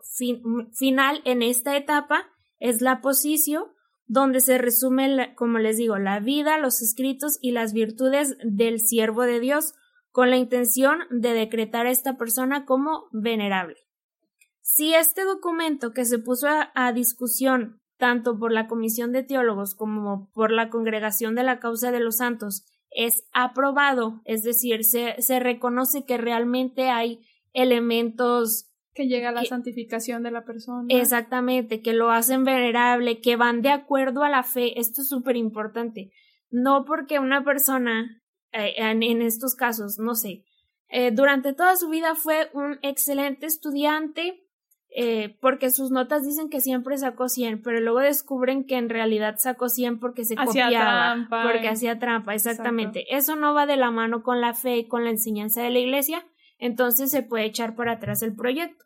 final 0.73 1.21
en 1.23 1.43
esta 1.43 1.77
etapa 1.77 2.25
es 2.59 2.81
la 2.81 3.01
posición 3.01 3.65
donde 4.07 4.39
se 4.39 4.57
resume, 4.57 5.35
como 5.35 5.59
les 5.59 5.77
digo, 5.77 5.99
la 5.99 6.19
vida, 6.19 6.57
los 6.57 6.81
escritos 6.81 7.37
y 7.41 7.51
las 7.51 7.73
virtudes 7.73 8.37
del 8.43 8.79
siervo 8.79 9.21
de 9.21 9.39
Dios 9.39 9.75
con 10.09 10.31
la 10.31 10.37
intención 10.37 11.01
de 11.11 11.33
decretar 11.33 11.85
a 11.85 11.91
esta 11.91 12.17
persona 12.17 12.65
como 12.65 13.05
venerable. 13.11 13.82
Si 14.75 14.95
este 14.95 15.23
documento 15.23 15.93
que 15.93 16.03
se 16.03 16.17
puso 16.17 16.47
a, 16.49 16.93
discusión 16.93 17.79
tanto 17.99 18.39
por 18.39 18.51
la 18.51 18.65
Comisión 18.65 19.11
de 19.11 19.21
Teólogos 19.21 19.75
como 19.75 20.31
por 20.33 20.51
la 20.51 20.71
Congregación 20.71 21.35
de 21.35 21.43
la 21.43 21.59
Causa 21.59 21.91
de 21.91 21.99
los 21.99 22.17
Santos 22.17 22.65
es 22.89 23.23
aprobado, 23.33 24.23
es 24.25 24.41
decir, 24.41 24.83
se, 24.83 25.21
se 25.21 25.39
reconoce 25.39 26.05
que 26.05 26.17
realmente 26.17 26.89
hay 26.89 27.19
elementos 27.53 28.71
que 28.95 29.07
llega 29.07 29.29
a 29.29 29.33
la 29.33 29.45
santificación 29.45 30.23
de 30.23 30.31
la 30.31 30.43
persona. 30.43 30.87
Exactamente, 30.89 31.83
que 31.83 31.93
lo 31.93 32.09
hacen 32.09 32.43
venerable, 32.43 33.21
que 33.21 33.35
van 33.35 33.61
de 33.61 33.69
acuerdo 33.69 34.23
a 34.23 34.29
la 34.29 34.41
fe. 34.41 34.79
Esto 34.79 35.03
es 35.03 35.07
súper 35.07 35.35
importante. 35.35 36.11
No 36.49 36.83
porque 36.83 37.19
una 37.19 37.43
persona, 37.43 38.23
eh, 38.51 38.73
en, 38.77 39.21
estos 39.21 39.53
casos, 39.53 39.99
no 39.99 40.15
sé, 40.15 40.45
eh, 40.89 41.11
durante 41.11 41.53
toda 41.53 41.75
su 41.75 41.89
vida 41.89 42.15
fue 42.15 42.49
un 42.53 42.79
excelente 42.81 43.45
estudiante, 43.45 44.42
eh, 44.95 45.37
porque 45.41 45.71
sus 45.71 45.89
notas 45.89 46.23
dicen 46.23 46.49
que 46.49 46.61
siempre 46.61 46.97
sacó 46.97 47.27
100, 47.27 47.63
pero 47.63 47.79
luego 47.79 47.99
descubren 47.99 48.63
que 48.63 48.77
en 48.77 48.89
realidad 48.89 49.35
sacó 49.39 49.67
100 49.67 49.99
porque 49.99 50.23
se 50.23 50.35
hacía 50.37 50.65
copiaba, 50.65 50.91
trampa, 50.91 51.43
porque 51.43 51.67
hacía 51.67 51.97
trampa, 51.97 52.35
exactamente. 52.35 53.15
Eso 53.15 53.35
no 53.35 53.55
va 53.55 53.65
de 53.65 53.75
la 53.75 53.89
mano 53.89 54.21
con 54.21 54.39
la 54.39 54.53
fe 54.53 54.77
y 54.77 54.87
con 54.87 55.03
la 55.03 55.09
enseñanza 55.09 55.63
de 55.63 55.71
la 55.71 55.79
iglesia, 55.79 56.23
entonces 56.59 57.09
se 57.09 57.23
puede 57.23 57.45
echar 57.45 57.75
para 57.75 57.93
atrás 57.93 58.21
el 58.21 58.35
proyecto. 58.35 58.85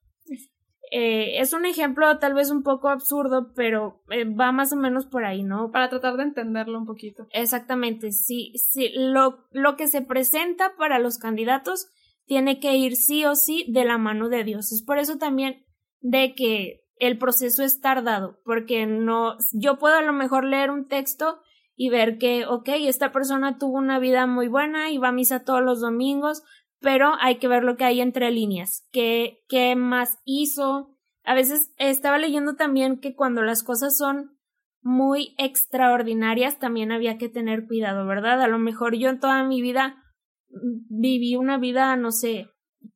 Eh, 0.91 1.41
es 1.41 1.51
un 1.51 1.65
ejemplo 1.65 2.17
tal 2.19 2.33
vez 2.33 2.51
un 2.51 2.63
poco 2.63 2.87
absurdo, 2.87 3.51
pero 3.53 4.01
eh, 4.09 4.23
va 4.23 4.53
más 4.53 4.71
o 4.71 4.77
menos 4.77 5.05
por 5.05 5.25
ahí, 5.25 5.43
¿no? 5.43 5.71
Para 5.71 5.89
tratar 5.89 6.15
de 6.15 6.23
entenderlo 6.23 6.79
un 6.79 6.85
poquito. 6.85 7.27
Exactamente, 7.31 8.13
sí, 8.13 8.53
sí, 8.55 8.91
lo, 8.95 9.45
lo 9.51 9.75
que 9.75 9.87
se 9.87 10.01
presenta 10.01 10.77
para 10.77 10.99
los 10.99 11.17
candidatos 11.17 11.89
tiene 12.25 12.61
que 12.61 12.77
ir 12.77 12.95
sí 12.95 13.25
o 13.25 13.35
sí 13.35 13.65
de 13.67 13.83
la 13.83 13.97
mano 13.97 14.29
de 14.29 14.45
Dios. 14.45 14.71
Es 14.71 14.81
por 14.81 14.99
eso 14.99 15.17
también 15.17 15.66
de 16.01 16.33
que 16.35 16.81
el 16.99 17.17
proceso 17.17 17.63
es 17.63 17.79
tardado, 17.79 18.39
porque 18.43 18.85
no, 18.85 19.37
yo 19.53 19.77
puedo 19.77 19.95
a 19.95 20.01
lo 20.01 20.13
mejor 20.13 20.45
leer 20.45 20.71
un 20.71 20.87
texto 20.87 21.39
y 21.75 21.89
ver 21.89 22.17
que, 22.17 22.45
ok, 22.45 22.69
esta 22.69 23.11
persona 23.11 23.57
tuvo 23.57 23.77
una 23.77 23.99
vida 23.99 24.25
muy 24.25 24.47
buena 24.47 24.89
y 24.89 24.97
va 24.97 25.09
a 25.09 25.13
misa 25.13 25.43
todos 25.43 25.61
los 25.61 25.79
domingos, 25.79 26.43
pero 26.79 27.13
hay 27.19 27.37
que 27.37 27.47
ver 27.47 27.63
lo 27.63 27.77
que 27.77 27.85
hay 27.85 28.01
entre 28.01 28.31
líneas, 28.31 28.87
qué, 28.91 29.43
qué 29.47 29.75
más 29.75 30.17
hizo. 30.25 30.95
A 31.23 31.35
veces 31.35 31.71
estaba 31.77 32.17
leyendo 32.17 32.55
también 32.55 32.99
que 32.99 33.15
cuando 33.15 33.43
las 33.43 33.63
cosas 33.63 33.95
son 33.95 34.37
muy 34.81 35.35
extraordinarias 35.37 36.59
también 36.59 36.91
había 36.91 37.17
que 37.17 37.29
tener 37.29 37.67
cuidado, 37.67 38.07
¿verdad? 38.07 38.41
A 38.41 38.47
lo 38.47 38.57
mejor 38.57 38.95
yo 38.95 39.09
en 39.09 39.19
toda 39.19 39.43
mi 39.43 39.61
vida 39.61 40.01
mm, 40.49 40.99
viví 40.99 41.35
una 41.35 41.57
vida, 41.57 41.95
no 41.95 42.11
sé, 42.11 42.47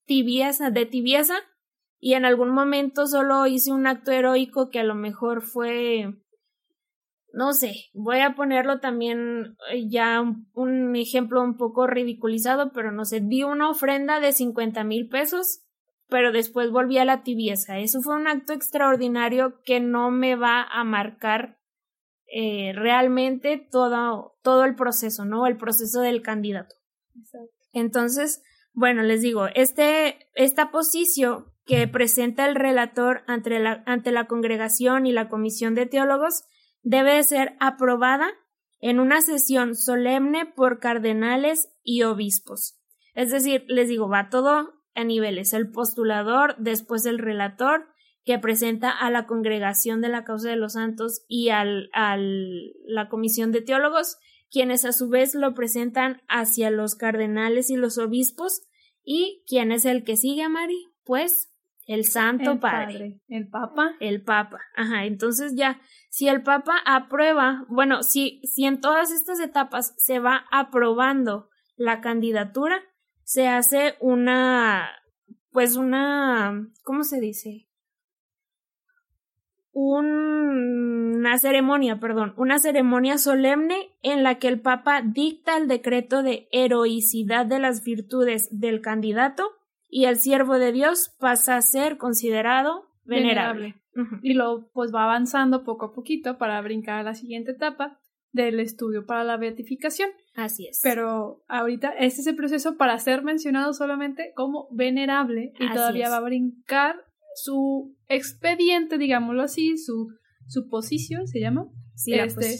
tibieza, 0.06 0.72
de 0.72 0.86
tibieza, 0.86 1.36
y 2.02 2.16
en 2.16 2.26
algún 2.26 2.50
momento 2.50 3.08
solo 3.08 3.48
hice 3.48 3.72
un 3.72 3.88
acto 3.88 4.12
heroico 4.12 4.70
que 4.70 4.80
a 4.80 4.84
lo 4.84 4.96
mejor 4.96 5.44
fue 5.44 6.14
no 7.34 7.54
sé, 7.54 7.86
voy 7.94 8.20
a 8.20 8.36
ponerlo 8.36 8.80
también 8.80 9.56
eh, 9.72 9.88
ya 9.88 10.22
un, 10.54 10.96
ejemplo 10.96 11.42
un 11.42 11.56
poco 11.56 11.88
ridiculizado, 11.88 12.72
pero 12.74 12.92
no 12.92 13.06
sé, 13.06 13.22
di 13.22 13.44
una 13.44 13.70
ofrenda 13.70 14.20
de 14.20 14.34
cincuenta 14.34 14.84
mil 14.84 15.08
pesos, 15.08 15.62
pero 16.10 16.32
después 16.32 16.72
volví 16.72 16.98
a 16.98 17.06
la 17.06 17.24
tibieza. 17.24 17.80
Eso 17.80 18.02
fue 18.02 18.16
un 18.16 18.28
acto 18.28 18.52
extraordinario 18.52 19.62
que 19.64 19.80
no 19.80 20.12
me 20.12 20.36
va 20.36 20.64
a 20.64 20.84
marcar 20.84 21.58
eh, 22.28 22.74
realmente 22.76 23.66
todo, 23.72 24.38
todo 24.44 24.66
el 24.66 24.76
proceso, 24.76 25.24
¿no? 25.24 25.48
El 25.48 25.56
proceso 25.56 26.02
del 26.02 26.22
candidato. 26.22 26.76
Entonces, 27.72 28.44
bueno, 28.74 29.04
les 29.04 29.22
digo, 29.22 29.48
este, 29.56 30.28
esta 30.34 30.72
posición 30.72 31.51
que 31.66 31.88
presenta 31.88 32.48
el 32.48 32.56
relator 32.56 33.24
ante 33.28 33.60
la, 33.60 33.84
ante 33.86 34.12
la 34.12 34.28
congregación 34.28 35.06
y 35.06 35.12
la 35.12 35.30
comisión 35.30 35.76
de 35.76 35.86
teólogos 35.86 36.44
debe 36.82 37.22
ser 37.24 37.56
aprobada 37.60 38.32
en 38.80 39.00
una 39.00 39.22
sesión 39.22 39.76
solemne 39.76 40.46
por 40.46 40.80
cardenales 40.80 41.72
y 41.84 42.02
obispos. 42.04 42.80
Es 43.14 43.32
decir, 43.32 43.66
les 43.68 43.88
digo, 43.88 44.10
va 44.10 44.30
todo 44.30 44.74
a 44.96 45.04
niveles. 45.04 45.54
El 45.54 45.72
postulador, 45.72 46.56
después 46.58 47.06
el 47.06 47.20
relator, 47.20 47.88
que 48.24 48.40
presenta 48.40 48.92
a 48.92 49.10
la 49.10 49.26
congregación 49.26 50.02
de 50.02 50.10
la 50.10 50.24
causa 50.24 50.50
de 50.50 50.56
los 50.56 50.74
santos 50.74 51.24
y 51.28 51.50
al, 51.50 51.90
al, 51.94 52.74
la 52.86 53.10
comisión 53.10 53.52
de 53.52 53.62
teólogos, 53.62 54.18
quienes 54.52 54.86
a 54.86 54.92
su 54.92 55.10
vez 55.10 55.34
lo 55.34 55.54
presentan 55.54 56.22
hacia 56.28 56.70
los 56.70 56.96
cardenales 56.96 57.70
y 57.70 57.78
los 57.78 57.98
obispos, 57.98 58.62
y 59.04 59.44
quién 59.48 59.72
es 59.72 59.86
el 59.86 60.04
que 60.04 60.18
sigue 60.18 60.44
a 60.44 60.50
Mari, 60.50 60.88
pues 61.04 61.51
el 61.88 62.06
Santo 62.06 62.60
padre. 62.60 63.20
El 63.28 63.50
Papa. 63.50 63.96
El 64.00 64.24
Papa. 64.24 64.60
Ajá, 64.76 65.06
entonces 65.06 65.56
ya 65.56 65.82
si 66.10 66.28
el 66.28 66.44
Papa 66.44 66.76
aprueba, 66.86 67.66
bueno, 67.70 68.04
si, 68.04 68.42
si 68.44 68.66
en 68.66 68.82
todas 68.82 69.12
estas 69.12 69.40
etapas 69.40 69.94
se 69.98 70.20
va 70.20 70.46
aprobando 70.52 71.50
la 71.76 72.02
candidatura, 72.02 72.82
se 73.24 73.48
hace 73.48 73.96
una, 74.00 74.90
pues 75.52 75.76
una, 75.76 76.70
¿cómo 76.84 77.04
se 77.04 77.20
dice? 77.20 77.68
una 79.74 81.38
ceremonia, 81.38 82.00
perdón, 82.00 82.34
una 82.36 82.60
ceremonia 82.60 83.18
solemne 83.18 83.96
en 84.02 84.22
la 84.22 84.38
que 84.38 84.50
el 84.50 84.60
Papa 84.60 85.02
dicta 85.02 85.58
el 85.58 85.68
decreto 85.68 86.24
de 86.24 86.50
heroicidad 86.52 87.46
de 87.46 87.60
las 87.60 87.84
virtudes 87.84 88.50
del 88.52 88.82
candidato 88.82 89.61
y 89.92 90.06
el 90.06 90.18
siervo 90.18 90.58
de 90.58 90.72
Dios 90.72 91.14
pasa 91.20 91.58
a 91.58 91.62
ser 91.62 91.98
considerado 91.98 92.88
venerable. 93.04 93.76
Y 94.24 94.34
lo 94.34 94.70
pues 94.72 94.92
va 94.96 95.04
avanzando 95.04 95.66
poco 95.66 95.88
a 95.88 95.94
poquito 95.94 96.38
para 96.38 96.62
brincar 96.62 97.00
a 97.00 97.04
la 97.04 97.14
siguiente 97.14 97.52
etapa 97.52 98.00
del 98.32 98.62
estudio 98.62 99.06
para 99.06 99.26
la 99.26 99.36
beatificación. 99.36 100.10
Así 100.34 100.66
es. 100.68 100.80
Pero 100.82 101.44
ahorita 101.50 101.90
este 102.00 102.22
es 102.22 102.28
el 102.28 102.38
proceso 102.38 102.78
para 102.78 102.98
ser 103.00 103.22
mencionado 103.22 103.74
solamente 103.74 104.32
como 104.34 104.70
venerable 104.72 105.52
y 105.60 105.74
todavía 105.74 106.10
va 106.10 106.18
a 106.18 106.22
brincar 106.22 106.96
su 107.36 107.94
expediente, 108.08 108.98
digámoslo 108.98 109.44
así, 109.44 109.78
su, 109.78 110.08
su 110.48 110.70
posición, 110.70 111.28
¿se 111.28 111.42
llama? 111.42 111.68
Sí, 111.96 112.14
este, 112.14 112.56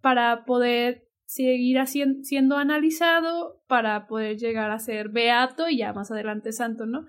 para 0.00 0.44
poder 0.44 1.07
seguir 1.28 1.78
siendo 1.86 2.56
analizado, 2.56 3.60
para 3.66 4.06
poder 4.06 4.38
llegar 4.38 4.70
a 4.70 4.78
ser 4.78 5.10
beato 5.10 5.68
y 5.68 5.76
ya 5.76 5.92
más 5.92 6.10
adelante 6.10 6.52
santo, 6.52 6.86
¿no? 6.86 7.04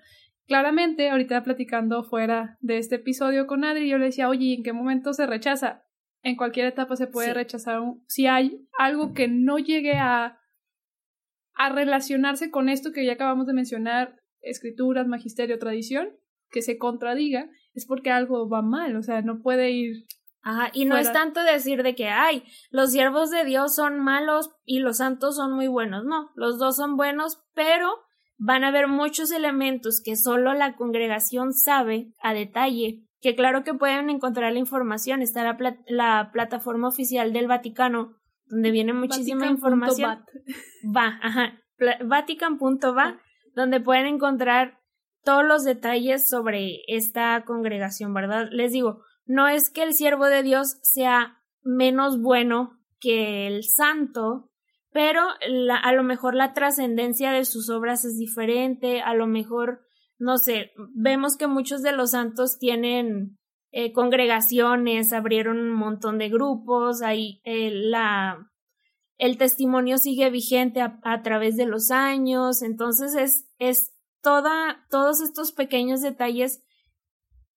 Claramente, 0.45 1.09
ahorita 1.09 1.41
platicando 1.45 2.03
fuera 2.03 2.57
de 2.59 2.79
este 2.79 2.95
episodio 2.95 3.47
con 3.47 3.63
Adri, 3.63 3.87
yo 3.87 3.97
le 3.97 4.07
decía, 4.07 4.27
oye, 4.27 4.53
¿en 4.55 4.63
qué 4.63 4.73
momento 4.73 5.13
se 5.13 5.25
rechaza? 5.25 5.85
En 6.21 6.35
cualquier 6.35 6.67
etapa 6.67 6.97
se 6.97 7.07
puede 7.07 7.33
rechazar. 7.33 7.81
si 8.07 8.27
hay 8.27 8.67
algo 8.77 9.13
que 9.13 9.29
no 9.29 9.57
llegue 9.57 9.93
a, 9.93 10.37
a 11.53 11.69
relacionarse 11.69 12.51
con 12.51 12.67
esto 12.67 12.91
que 12.91 13.05
ya 13.05 13.13
acabamos 13.13 13.47
de 13.47 13.53
mencionar, 13.53 14.17
escrituras, 14.41 15.07
magisterio, 15.07 15.59
tradición, 15.59 16.09
que 16.51 16.61
se 16.61 16.77
contradiga, 16.77 17.49
es 17.73 17.85
porque 17.85 18.11
algo 18.11 18.49
va 18.49 18.61
mal, 18.61 18.97
o 18.97 19.01
sea, 19.01 19.21
no 19.21 19.41
puede 19.41 19.71
ir. 19.71 20.07
Ajá, 20.41 20.69
y 20.73 20.85
no 20.85 20.97
es 20.97 21.11
tanto 21.11 21.43
decir 21.43 21.83
de 21.83 21.95
que, 21.95 22.07
ay, 22.07 22.43
los 22.71 22.91
siervos 22.91 23.29
de 23.29 23.43
Dios 23.43 23.75
son 23.75 23.99
malos 23.99 24.51
y 24.63 24.79
los 24.79 24.97
santos 24.97 25.35
son 25.35 25.53
muy 25.53 25.67
buenos, 25.67 26.05
no, 26.05 26.31
los 26.35 26.57
dos 26.57 26.77
son 26.77 26.95
buenos, 26.95 27.41
pero 27.53 27.89
van 28.37 28.63
a 28.63 28.69
haber 28.69 28.87
muchos 28.87 29.31
elementos 29.31 30.01
que 30.03 30.15
solo 30.15 30.53
la 30.53 30.75
congregación 30.75 31.53
sabe 31.53 32.13
a 32.21 32.33
detalle, 32.33 33.03
que 33.19 33.35
claro 33.35 33.65
que 33.65 33.73
pueden 33.73 34.09
encontrar 34.09 34.53
la 34.53 34.59
información, 34.59 35.21
está 35.21 35.43
la, 35.43 35.77
la 35.87 36.29
plataforma 36.31 36.87
oficial 36.87 37.33
del 37.33 37.47
Vaticano, 37.47 38.15
donde 38.45 38.71
viene 38.71 38.93
muchísima 38.93 39.45
información. 39.47 40.23
Va, 40.95 41.19
ajá, 41.21 41.59
vatican.va, 42.05 43.19
donde 43.55 43.81
pueden 43.81 44.05
encontrar 44.05 44.79
todos 45.23 45.43
los 45.43 45.63
detalles 45.63 46.29
sobre 46.29 46.79
esta 46.87 47.43
congregación, 47.45 48.13
¿verdad? 48.13 48.47
Les 48.51 48.71
digo, 48.71 49.03
no 49.29 49.47
es 49.47 49.69
que 49.69 49.83
el 49.83 49.93
siervo 49.93 50.25
de 50.25 50.41
Dios 50.41 50.79
sea 50.81 51.37
menos 51.61 52.19
bueno 52.19 52.79
que 52.99 53.45
el 53.45 53.63
santo, 53.63 54.49
pero 54.91 55.21
a 55.21 55.93
lo 55.93 56.03
mejor 56.03 56.33
la 56.33 56.53
trascendencia 56.53 57.31
de 57.31 57.45
sus 57.45 57.69
obras 57.69 58.03
es 58.05 58.17
diferente, 58.17 59.01
a 59.01 59.13
lo 59.13 59.27
mejor, 59.27 59.81
no 60.17 60.39
sé, 60.39 60.71
vemos 60.95 61.37
que 61.37 61.45
muchos 61.45 61.83
de 61.83 61.91
los 61.91 62.11
santos 62.11 62.57
tienen 62.57 63.37
eh, 63.71 63.93
congregaciones, 63.93 65.13
abrieron 65.13 65.59
un 65.59 65.75
montón 65.75 66.17
de 66.17 66.29
grupos, 66.29 67.03
ahí 67.03 67.39
eh, 67.43 67.69
la, 67.71 68.51
el 69.19 69.37
testimonio 69.37 69.99
sigue 69.99 70.31
vigente 70.31 70.81
a, 70.81 70.99
a, 71.03 71.21
través 71.21 71.55
de 71.55 71.67
los 71.67 71.91
años, 71.91 72.63
entonces 72.63 73.13
es, 73.13 73.47
es 73.59 73.93
toda, 74.23 74.87
todos 74.89 75.21
estos 75.21 75.51
pequeños 75.51 76.01
detalles 76.01 76.63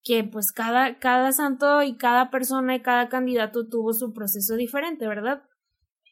que 0.04 0.24
pues 0.24 0.52
cada, 0.52 0.98
cada 0.98 1.32
santo 1.32 1.82
y 1.82 1.96
cada 1.96 2.30
persona 2.30 2.74
y 2.74 2.80
cada 2.80 3.08
candidato 3.08 3.68
tuvo 3.68 3.92
su 3.92 4.12
proceso 4.12 4.56
diferente, 4.56 5.06
¿verdad? 5.06 5.42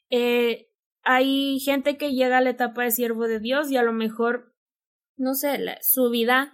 Eh, 0.09 0.69
hay 1.03 1.59
gente 1.59 1.97
que 1.97 2.13
llega 2.13 2.37
a 2.37 2.41
la 2.41 2.51
etapa 2.51 2.83
de 2.83 2.91
siervo 2.91 3.27
de 3.27 3.39
Dios 3.39 3.71
y 3.71 3.77
a 3.77 3.83
lo 3.83 3.91
mejor, 3.91 4.53
no 5.17 5.33
sé, 5.33 5.59
su 5.81 6.09
vida 6.09 6.53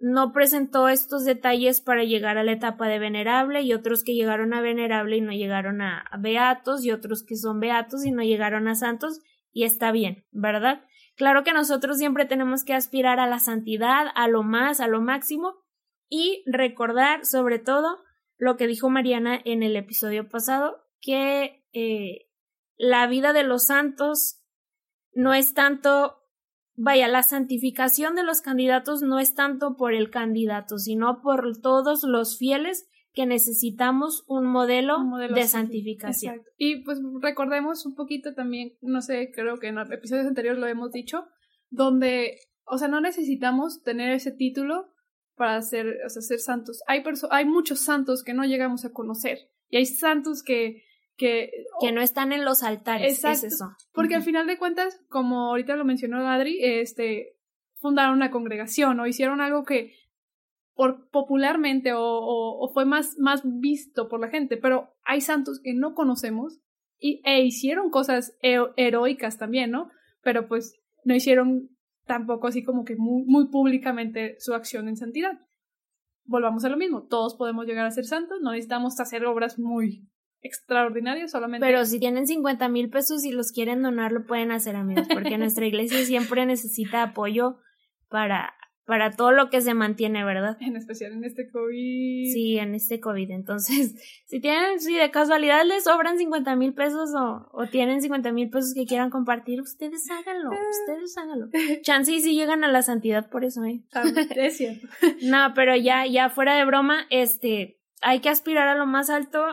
no 0.00 0.32
presentó 0.32 0.88
estos 0.88 1.24
detalles 1.24 1.80
para 1.80 2.04
llegar 2.04 2.38
a 2.38 2.44
la 2.44 2.52
etapa 2.52 2.86
de 2.86 3.00
venerable 3.00 3.62
y 3.62 3.72
otros 3.72 4.04
que 4.04 4.14
llegaron 4.14 4.54
a 4.54 4.60
venerable 4.60 5.16
y 5.16 5.20
no 5.20 5.32
llegaron 5.32 5.82
a 5.82 6.04
beatos 6.20 6.84
y 6.84 6.92
otros 6.92 7.24
que 7.24 7.34
son 7.34 7.58
beatos 7.58 8.04
y 8.04 8.12
no 8.12 8.22
llegaron 8.22 8.68
a 8.68 8.76
santos 8.76 9.20
y 9.50 9.64
está 9.64 9.90
bien, 9.90 10.24
¿verdad? 10.30 10.82
Claro 11.16 11.42
que 11.42 11.52
nosotros 11.52 11.98
siempre 11.98 12.26
tenemos 12.26 12.62
que 12.62 12.74
aspirar 12.74 13.18
a 13.18 13.26
la 13.26 13.40
santidad, 13.40 14.06
a 14.14 14.28
lo 14.28 14.44
más, 14.44 14.78
a 14.80 14.86
lo 14.86 15.00
máximo 15.00 15.56
y 16.08 16.42
recordar 16.46 17.24
sobre 17.24 17.58
todo 17.58 17.98
lo 18.36 18.56
que 18.56 18.66
dijo 18.66 18.88
Mariana 18.88 19.40
en 19.44 19.62
el 19.62 19.76
episodio 19.76 20.28
pasado, 20.28 20.84
que 21.00 21.64
eh, 21.72 22.28
la 22.76 23.06
vida 23.06 23.32
de 23.32 23.42
los 23.42 23.66
santos 23.66 24.40
no 25.12 25.34
es 25.34 25.54
tanto, 25.54 26.16
vaya, 26.76 27.08
la 27.08 27.22
santificación 27.22 28.14
de 28.14 28.22
los 28.22 28.40
candidatos 28.40 29.02
no 29.02 29.18
es 29.18 29.34
tanto 29.34 29.76
por 29.76 29.92
el 29.92 30.10
candidato, 30.10 30.78
sino 30.78 31.20
por 31.20 31.60
todos 31.60 32.04
los 32.04 32.38
fieles 32.38 32.88
que 33.12 33.26
necesitamos 33.26 34.24
un 34.28 34.46
modelo, 34.46 34.98
de 35.34 35.42
santificación. 35.44 36.42
Y 36.56 36.84
pues 36.84 37.00
recordemos 37.20 37.84
un 37.84 37.96
poquito 37.96 38.34
también, 38.34 38.76
no 38.80 39.02
sé, 39.02 39.32
creo 39.34 39.58
que 39.58 39.68
en 39.68 39.78
episodios 39.78 40.26
anteriores 40.26 40.60
lo 40.60 40.68
hemos 40.68 40.92
dicho, 40.92 41.26
donde, 41.68 42.38
o 42.64 42.78
sea, 42.78 42.86
no 42.86 43.00
necesitamos 43.00 43.82
tener 43.82 44.12
ese 44.12 44.30
título 44.30 44.92
para 45.38 45.62
ser, 45.62 46.00
o 46.04 46.10
sea, 46.10 46.20
ser 46.20 46.40
santos. 46.40 46.82
Hay, 46.86 47.02
hay 47.30 47.44
muchos 47.46 47.80
santos 47.80 48.22
que 48.22 48.34
no 48.34 48.44
llegamos 48.44 48.84
a 48.84 48.92
conocer 48.92 49.38
y 49.70 49.78
hay 49.78 49.86
santos 49.86 50.42
que... 50.42 50.84
Que, 51.16 51.50
que 51.80 51.90
no 51.90 52.00
están 52.00 52.32
en 52.32 52.44
los 52.44 52.62
altares, 52.62 53.14
exacto, 53.14 53.48
es 53.48 53.54
eso. 53.54 53.64
Porque 53.92 54.14
al 54.14 54.22
final 54.22 54.46
de 54.46 54.56
cuentas, 54.56 55.00
como 55.08 55.48
ahorita 55.48 55.74
lo 55.74 55.84
mencionó 55.84 56.24
Adri, 56.28 56.58
este, 56.62 57.34
fundaron 57.80 58.14
una 58.14 58.30
congregación 58.30 59.00
o 59.00 59.06
hicieron 59.08 59.40
algo 59.40 59.64
que 59.64 59.94
por 60.78 61.10
popularmente 61.10 61.90
o, 61.92 62.70
fue 62.72 62.84
más, 62.84 63.18
más 63.18 63.42
visto 63.44 64.08
por 64.08 64.20
la 64.20 64.28
gente, 64.28 64.56
pero 64.56 64.94
hay 65.04 65.20
santos 65.20 65.60
que 65.60 65.74
no 65.74 65.92
conocemos 65.94 66.60
y, 67.00 67.20
e 67.24 67.42
hicieron 67.42 67.90
cosas 67.90 68.36
heroicas 68.42 69.38
también, 69.38 69.72
¿no? 69.72 69.90
Pero 70.22 70.46
pues 70.46 70.78
no 71.02 71.16
hicieron 71.16 71.76
tampoco 72.08 72.48
así 72.48 72.64
como 72.64 72.84
que 72.84 72.96
muy, 72.96 73.24
muy 73.24 73.46
públicamente 73.46 74.34
su 74.40 74.54
acción 74.54 74.88
en 74.88 74.96
santidad. 74.96 75.38
Volvamos 76.24 76.64
a 76.64 76.68
lo 76.68 76.76
mismo, 76.76 77.04
todos 77.04 77.36
podemos 77.36 77.66
llegar 77.66 77.86
a 77.86 77.90
ser 77.92 78.04
santos, 78.04 78.38
no 78.42 78.50
necesitamos 78.50 78.98
hacer 78.98 79.24
obras 79.24 79.58
muy 79.58 80.08
extraordinarias, 80.40 81.30
solamente. 81.30 81.64
Pero 81.64 81.84
si 81.84 82.00
tienen 82.00 82.26
50 82.26 82.68
mil 82.68 82.90
pesos 82.90 83.24
y 83.24 83.30
los 83.30 83.52
quieren 83.52 83.82
donar, 83.82 84.12
lo 84.12 84.26
pueden 84.26 84.50
hacer, 84.50 84.74
amigos, 84.74 85.06
porque 85.12 85.38
nuestra 85.38 85.66
iglesia 85.66 86.04
siempre 86.04 86.44
necesita 86.44 87.02
apoyo 87.02 87.58
para 88.08 88.54
para 88.88 89.10
todo 89.10 89.32
lo 89.32 89.50
que 89.50 89.60
se 89.60 89.74
mantiene, 89.74 90.24
¿verdad? 90.24 90.56
En 90.60 90.74
especial 90.74 91.12
en 91.12 91.22
este 91.22 91.50
COVID. 91.50 92.32
Sí, 92.32 92.56
en 92.56 92.74
este 92.74 93.00
COVID. 93.00 93.30
Entonces, 93.32 93.94
si 94.26 94.40
tienen, 94.40 94.80
si 94.80 94.96
de 94.96 95.10
casualidad 95.10 95.62
les 95.66 95.84
sobran 95.84 96.16
50 96.16 96.56
mil 96.56 96.72
pesos 96.72 97.10
o, 97.14 97.50
o, 97.52 97.66
tienen 97.66 98.00
50 98.00 98.32
mil 98.32 98.48
pesos 98.48 98.72
que 98.72 98.86
quieran 98.86 99.10
compartir, 99.10 99.60
ustedes 99.60 100.10
háganlo, 100.10 100.52
ustedes 100.52 101.18
háganlo. 101.18 101.50
Chance 101.82 102.12
y 102.12 102.20
si 102.22 102.34
llegan 102.34 102.64
a 102.64 102.72
la 102.72 102.80
santidad 102.80 103.28
por 103.28 103.44
eso, 103.44 103.62
¿eh? 103.64 103.82
Ah, 103.92 104.04
es 104.36 104.56
cierto. 104.56 104.88
no, 105.20 105.52
pero 105.54 105.76
ya, 105.76 106.06
ya 106.06 106.30
fuera 106.30 106.56
de 106.56 106.64
broma, 106.64 107.04
este, 107.10 107.82
hay 108.00 108.20
que 108.20 108.30
aspirar 108.30 108.68
a 108.68 108.74
lo 108.74 108.86
más 108.86 109.10
alto, 109.10 109.44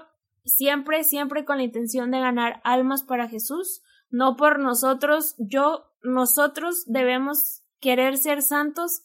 siempre, 0.45 1.03
siempre 1.03 1.43
con 1.43 1.57
la 1.57 1.63
intención 1.63 2.09
de 2.09 2.21
ganar 2.21 2.61
almas 2.63 3.03
para 3.03 3.27
Jesús, 3.27 3.81
no 4.09 4.37
por 4.37 4.59
nosotros, 4.59 5.35
yo, 5.39 5.91
nosotros 6.03 6.85
debemos 6.87 7.63
querer 7.81 8.15
ser 8.15 8.41
santos 8.41 9.01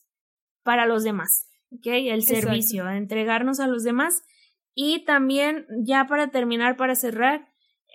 para 0.63 0.87
los 0.87 1.05
demás, 1.05 1.49
¿ok? 1.73 1.87
El 1.87 2.23
servicio, 2.23 2.89
entregarnos 2.89 3.61
a 3.61 3.67
los 3.67 3.85
demás. 3.85 4.23
Y 4.75 5.05
también, 5.05 5.67
ya 5.85 6.07
para 6.07 6.31
terminar, 6.31 6.77
para 6.77 6.95
cerrar, 6.95 7.49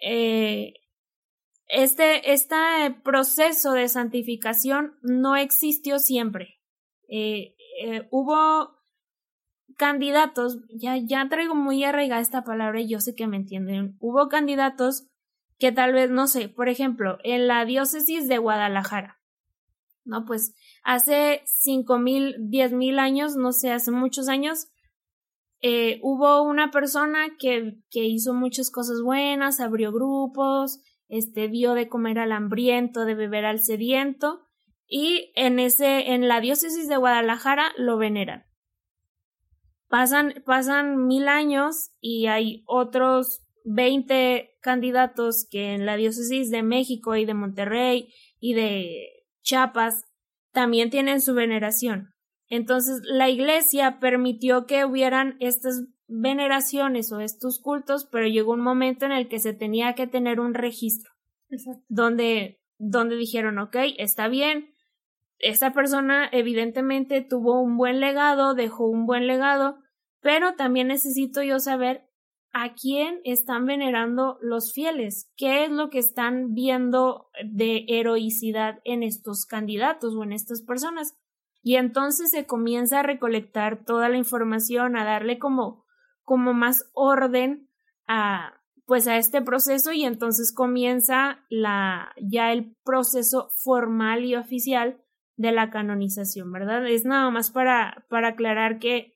eh, 0.04 0.74
este, 1.68 2.34
este 2.34 2.56
proceso 3.04 3.72
de 3.72 3.88
santificación 3.88 4.96
no 5.02 5.36
existió 5.36 6.00
siempre. 6.00 6.60
Eh, 7.08 7.56
eh, 7.82 8.08
hubo 8.12 8.76
candidatos, 9.78 10.60
ya, 10.74 10.98
ya 10.98 11.28
traigo 11.30 11.56
muy 11.56 11.84
arraigada 11.84 12.22
esta 12.22 12.44
palabra 12.44 12.82
y 12.82 12.90
yo 12.90 13.00
sé 13.00 13.16
que 13.16 13.28
me 13.28 13.38
entienden. 13.38 13.98
Hubo 14.00 14.30
candidatos 14.30 15.08
que 15.58 15.72
tal 15.72 15.94
vez, 15.94 16.10
no 16.10 16.28
sé, 16.28 16.50
por 16.50 16.70
ejemplo, 16.70 17.18
en 17.24 17.48
la 17.48 17.66
diócesis 17.66 18.28
de 18.28 18.38
Guadalajara, 18.38 19.20
¿no? 20.06 20.26
Pues 20.26 20.56
hace 20.84 21.42
cinco 21.46 22.00
mil, 22.00 22.36
diez 22.40 22.72
mil 22.72 23.00
años, 23.00 23.36
no 23.36 23.52
sé, 23.52 23.72
hace 23.72 23.92
muchos 23.92 24.30
años, 24.30 24.68
eh, 25.62 26.00
hubo 26.04 26.44
una 26.44 26.72
persona 26.72 27.36
que, 27.40 27.80
que 27.90 28.06
hizo 28.06 28.34
muchas 28.34 28.70
cosas 28.70 29.02
buenas, 29.02 29.60
abrió 29.60 29.92
grupos, 29.92 30.80
este, 31.08 31.48
dio 31.48 31.74
de 31.74 31.90
comer 31.90 32.20
al 32.20 32.32
hambriento, 32.32 33.06
de 33.06 33.16
beber 33.16 33.46
al 33.46 33.60
sediento, 33.60 34.42
y 34.88 35.32
en 35.36 35.60
ese, 35.60 36.12
en 36.14 36.28
la 36.28 36.40
diócesis 36.40 36.88
de 36.88 36.98
Guadalajara 36.98 37.74
lo 37.78 37.98
veneran. 37.98 38.46
pasan, 39.88 40.44
pasan 40.46 41.08
mil 41.08 41.28
años 41.28 41.92
y 42.00 42.28
hay 42.28 42.64
otros 42.68 43.42
20 43.64 44.58
candidatos 44.62 45.48
que 45.50 45.74
en 45.74 45.86
la 45.88 45.96
diócesis 45.96 46.52
de 46.52 46.62
México 46.62 47.16
y 47.16 47.26
de 47.26 47.34
Monterrey 47.34 48.14
y 48.40 48.54
de 48.54 49.15
Chiapas 49.46 50.04
también 50.52 50.90
tienen 50.90 51.22
su 51.22 51.34
veneración. 51.34 52.14
Entonces 52.50 53.02
la 53.04 53.30
iglesia 53.30 54.00
permitió 54.00 54.66
que 54.66 54.84
hubieran 54.84 55.38
estas 55.40 55.86
veneraciones 56.08 57.12
o 57.12 57.20
estos 57.20 57.60
cultos, 57.60 58.08
pero 58.12 58.28
llegó 58.28 58.54
un 58.54 58.62
momento 58.62 59.06
en 59.06 59.12
el 59.12 59.28
que 59.28 59.40
se 59.40 59.54
tenía 59.54 59.94
que 59.94 60.08
tener 60.08 60.40
un 60.40 60.54
registro 60.54 61.12
donde 61.88 62.60
donde 62.78 63.16
dijeron, 63.16 63.58
ok, 63.60 63.78
está 63.98 64.28
bien, 64.28 64.74
esta 65.40 65.72
persona 65.72 66.28
evidentemente 66.32 67.22
tuvo 67.22 67.62
un 67.62 67.78
buen 67.78 68.02
legado, 68.02 68.54
dejó 68.54 68.86
un 68.86 69.06
buen 69.06 69.28
legado, 69.28 69.78
pero 70.20 70.56
también 70.56 70.88
necesito 70.88 71.42
yo 71.42 71.60
saber 71.60 72.04
a 72.58 72.74
quién 72.74 73.20
están 73.26 73.66
venerando 73.66 74.38
los 74.42 74.72
fieles, 74.72 75.30
qué 75.36 75.66
es 75.66 75.72
lo 75.72 75.90
que 75.90 76.00
están 76.00 76.54
viendo 76.54 77.28
de 77.44 77.84
heroicidad 77.90 78.80
en 78.86 79.04
estos 79.04 79.46
candidatos 79.46 80.16
o 80.16 80.24
en 80.24 80.32
estas 80.32 80.62
personas. 80.62 81.18
Y 81.62 81.76
entonces 81.76 82.32
se 82.32 82.46
comienza 82.46 83.02
a 83.02 83.04
recolectar 83.04 83.84
toda 83.84 84.08
la 84.08 84.16
información, 84.16 84.96
a 84.96 85.04
darle 85.04 85.38
como, 85.38 85.84
como 86.24 86.54
más 86.54 86.90
orden 86.94 87.70
a, 88.08 88.62
pues 88.86 89.06
a 89.10 89.18
este 89.18 89.42
proceso 89.42 89.92
y 89.92 90.06
entonces 90.06 90.54
comienza 90.56 91.44
la, 91.50 92.14
ya 92.22 92.54
el 92.54 92.74
proceso 92.86 93.50
formal 93.66 94.24
y 94.24 94.36
oficial 94.38 95.04
de 95.36 95.52
la 95.52 95.72
canonización, 95.72 96.54
¿verdad? 96.54 96.88
Es 96.88 97.04
nada 97.04 97.30
más 97.32 97.52
para, 97.52 98.06
para 98.08 98.30
aclarar 98.30 98.80
que 98.80 99.15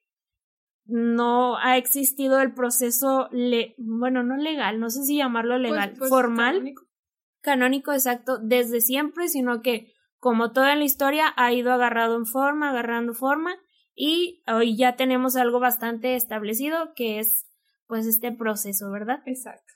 no 0.89 1.57
ha 1.57 1.77
existido 1.77 2.41
el 2.41 2.53
proceso, 2.53 3.29
le, 3.31 3.75
bueno, 3.77 4.23
no 4.23 4.37
legal, 4.37 4.79
no 4.79 4.89
sé 4.89 5.03
si 5.03 5.17
llamarlo 5.17 5.55
pues, 5.55 5.71
legal, 5.71 5.93
pues, 5.97 6.09
formal, 6.09 6.53
canónico. 6.53 6.83
canónico, 7.41 7.93
exacto, 7.93 8.37
desde 8.39 8.81
siempre, 8.81 9.27
sino 9.27 9.61
que 9.61 9.93
como 10.17 10.51
toda 10.51 10.75
la 10.75 10.83
historia 10.83 11.33
ha 11.37 11.53
ido 11.53 11.71
agarrado 11.71 12.17
en 12.17 12.25
forma, 12.25 12.69
agarrando 12.69 13.13
forma 13.13 13.55
y 13.95 14.43
hoy 14.47 14.75
ya 14.75 14.95
tenemos 14.95 15.35
algo 15.35 15.59
bastante 15.59 16.15
establecido 16.15 16.93
que 16.95 17.19
es 17.19 17.47
pues 17.87 18.05
este 18.05 18.31
proceso, 18.31 18.91
¿verdad? 18.91 19.21
Exacto. 19.25 19.73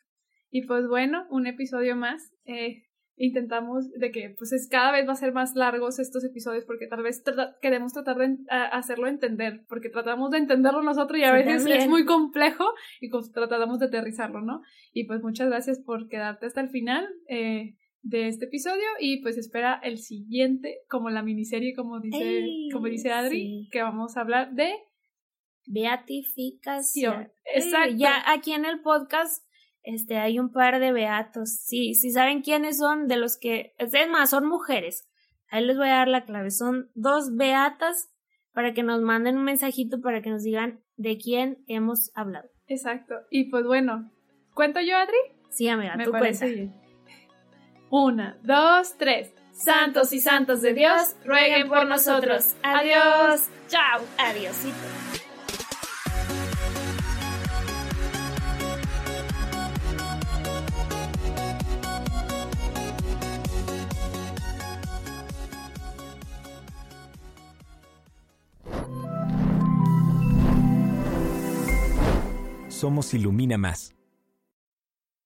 Y 0.49 0.67
pues 0.67 0.87
bueno, 0.87 1.25
un 1.29 1.47
episodio 1.47 1.95
más. 1.95 2.31
Eh, 2.45 2.83
intentamos 3.15 3.91
de 3.91 4.11
que 4.11 4.33
pues 4.37 4.51
es 4.53 4.67
cada 4.69 4.91
vez 4.91 5.07
va 5.07 5.13
a 5.13 5.17
ser 5.17 5.33
más 5.33 5.55
largos 5.55 5.99
estos 5.99 6.23
episodios 6.23 6.65
porque 6.65 6.87
tal 6.87 7.03
vez 7.03 7.23
queremos 7.61 7.93
tratar 7.93 8.17
de 8.17 8.37
hacerlo 8.49 9.07
entender 9.07 9.63
porque 9.69 9.89
tratamos 9.89 10.31
de 10.31 10.39
entenderlo 10.39 10.81
nosotros 10.81 11.19
y 11.19 11.23
a 11.23 11.31
veces 11.31 11.65
es 11.65 11.87
muy 11.87 12.05
complejo 12.05 12.65
y 13.01 13.09
pues 13.09 13.31
tratamos 13.31 13.79
de 13.79 13.85
aterrizarlo, 13.85 14.41
¿no? 14.41 14.61
Y 14.93 15.05
pues 15.05 15.21
muchas 15.21 15.47
gracias 15.47 15.79
por 15.79 16.07
quedarte 16.07 16.47
hasta 16.47 16.61
el 16.61 16.69
final 16.69 17.07
eh, 17.27 17.75
de 18.01 18.27
este 18.27 18.45
episodio 18.45 18.85
y 18.99 19.21
pues 19.21 19.37
espera 19.37 19.79
el 19.83 19.99
siguiente 19.99 20.79
como 20.89 21.09
la 21.09 21.23
miniserie 21.23 21.73
como 21.75 21.99
dice 22.01 22.45
como 22.71 22.87
dice 22.87 23.11
Adri 23.11 23.69
que 23.71 23.81
vamos 23.81 24.17
a 24.17 24.21
hablar 24.21 24.53
de 24.53 24.73
beatificación. 25.65 27.31
Exacto. 27.45 27.95
ya 27.95 28.21
aquí 28.27 28.51
en 28.51 28.65
el 28.65 28.81
podcast 28.81 29.45
este, 29.83 30.17
hay 30.17 30.39
un 30.39 30.51
par 30.51 30.79
de 30.79 30.91
beatos. 30.91 31.57
Sí, 31.61 31.93
si 31.93 32.11
saben 32.11 32.41
quiénes 32.41 32.77
son, 32.77 33.07
de 33.07 33.17
los 33.17 33.37
que, 33.37 33.73
es 33.77 33.91
más, 34.09 34.31
son 34.31 34.47
mujeres. 34.47 35.07
Ahí 35.49 35.65
les 35.65 35.77
voy 35.77 35.89
a 35.89 35.95
dar 35.95 36.07
la 36.07 36.25
clave. 36.25 36.49
Son 36.49 36.89
dos 36.95 37.35
beatas 37.35 38.09
para 38.53 38.73
que 38.73 38.83
nos 38.83 39.01
manden 39.01 39.37
un 39.37 39.43
mensajito 39.43 40.01
para 40.01 40.21
que 40.21 40.29
nos 40.29 40.43
digan 40.43 40.81
de 40.95 41.17
quién 41.17 41.63
hemos 41.67 42.11
hablado. 42.15 42.49
Exacto. 42.67 43.15
Y 43.29 43.49
pues 43.49 43.65
bueno, 43.65 44.11
¿cuento 44.53 44.79
yo, 44.79 44.97
Adri? 44.97 45.17
Sí, 45.49 45.67
amiga, 45.67 45.95
Me 45.95 46.05
tú 46.05 46.11
parece 46.11 46.71
Una, 47.89 48.39
dos, 48.43 48.97
tres. 48.97 49.33
Santos 49.51 50.13
y 50.13 50.19
santos 50.19 50.63
de 50.63 50.73
Dios, 50.73 51.15
rueguen 51.23 51.67
por 51.67 51.87
nosotros. 51.87 52.55
Adiós. 52.63 53.47
Chao. 53.67 54.01
Adiósito. 54.17 55.22
Somos 72.83 73.13
Ilumina 73.13 73.57
Más. 73.57 73.95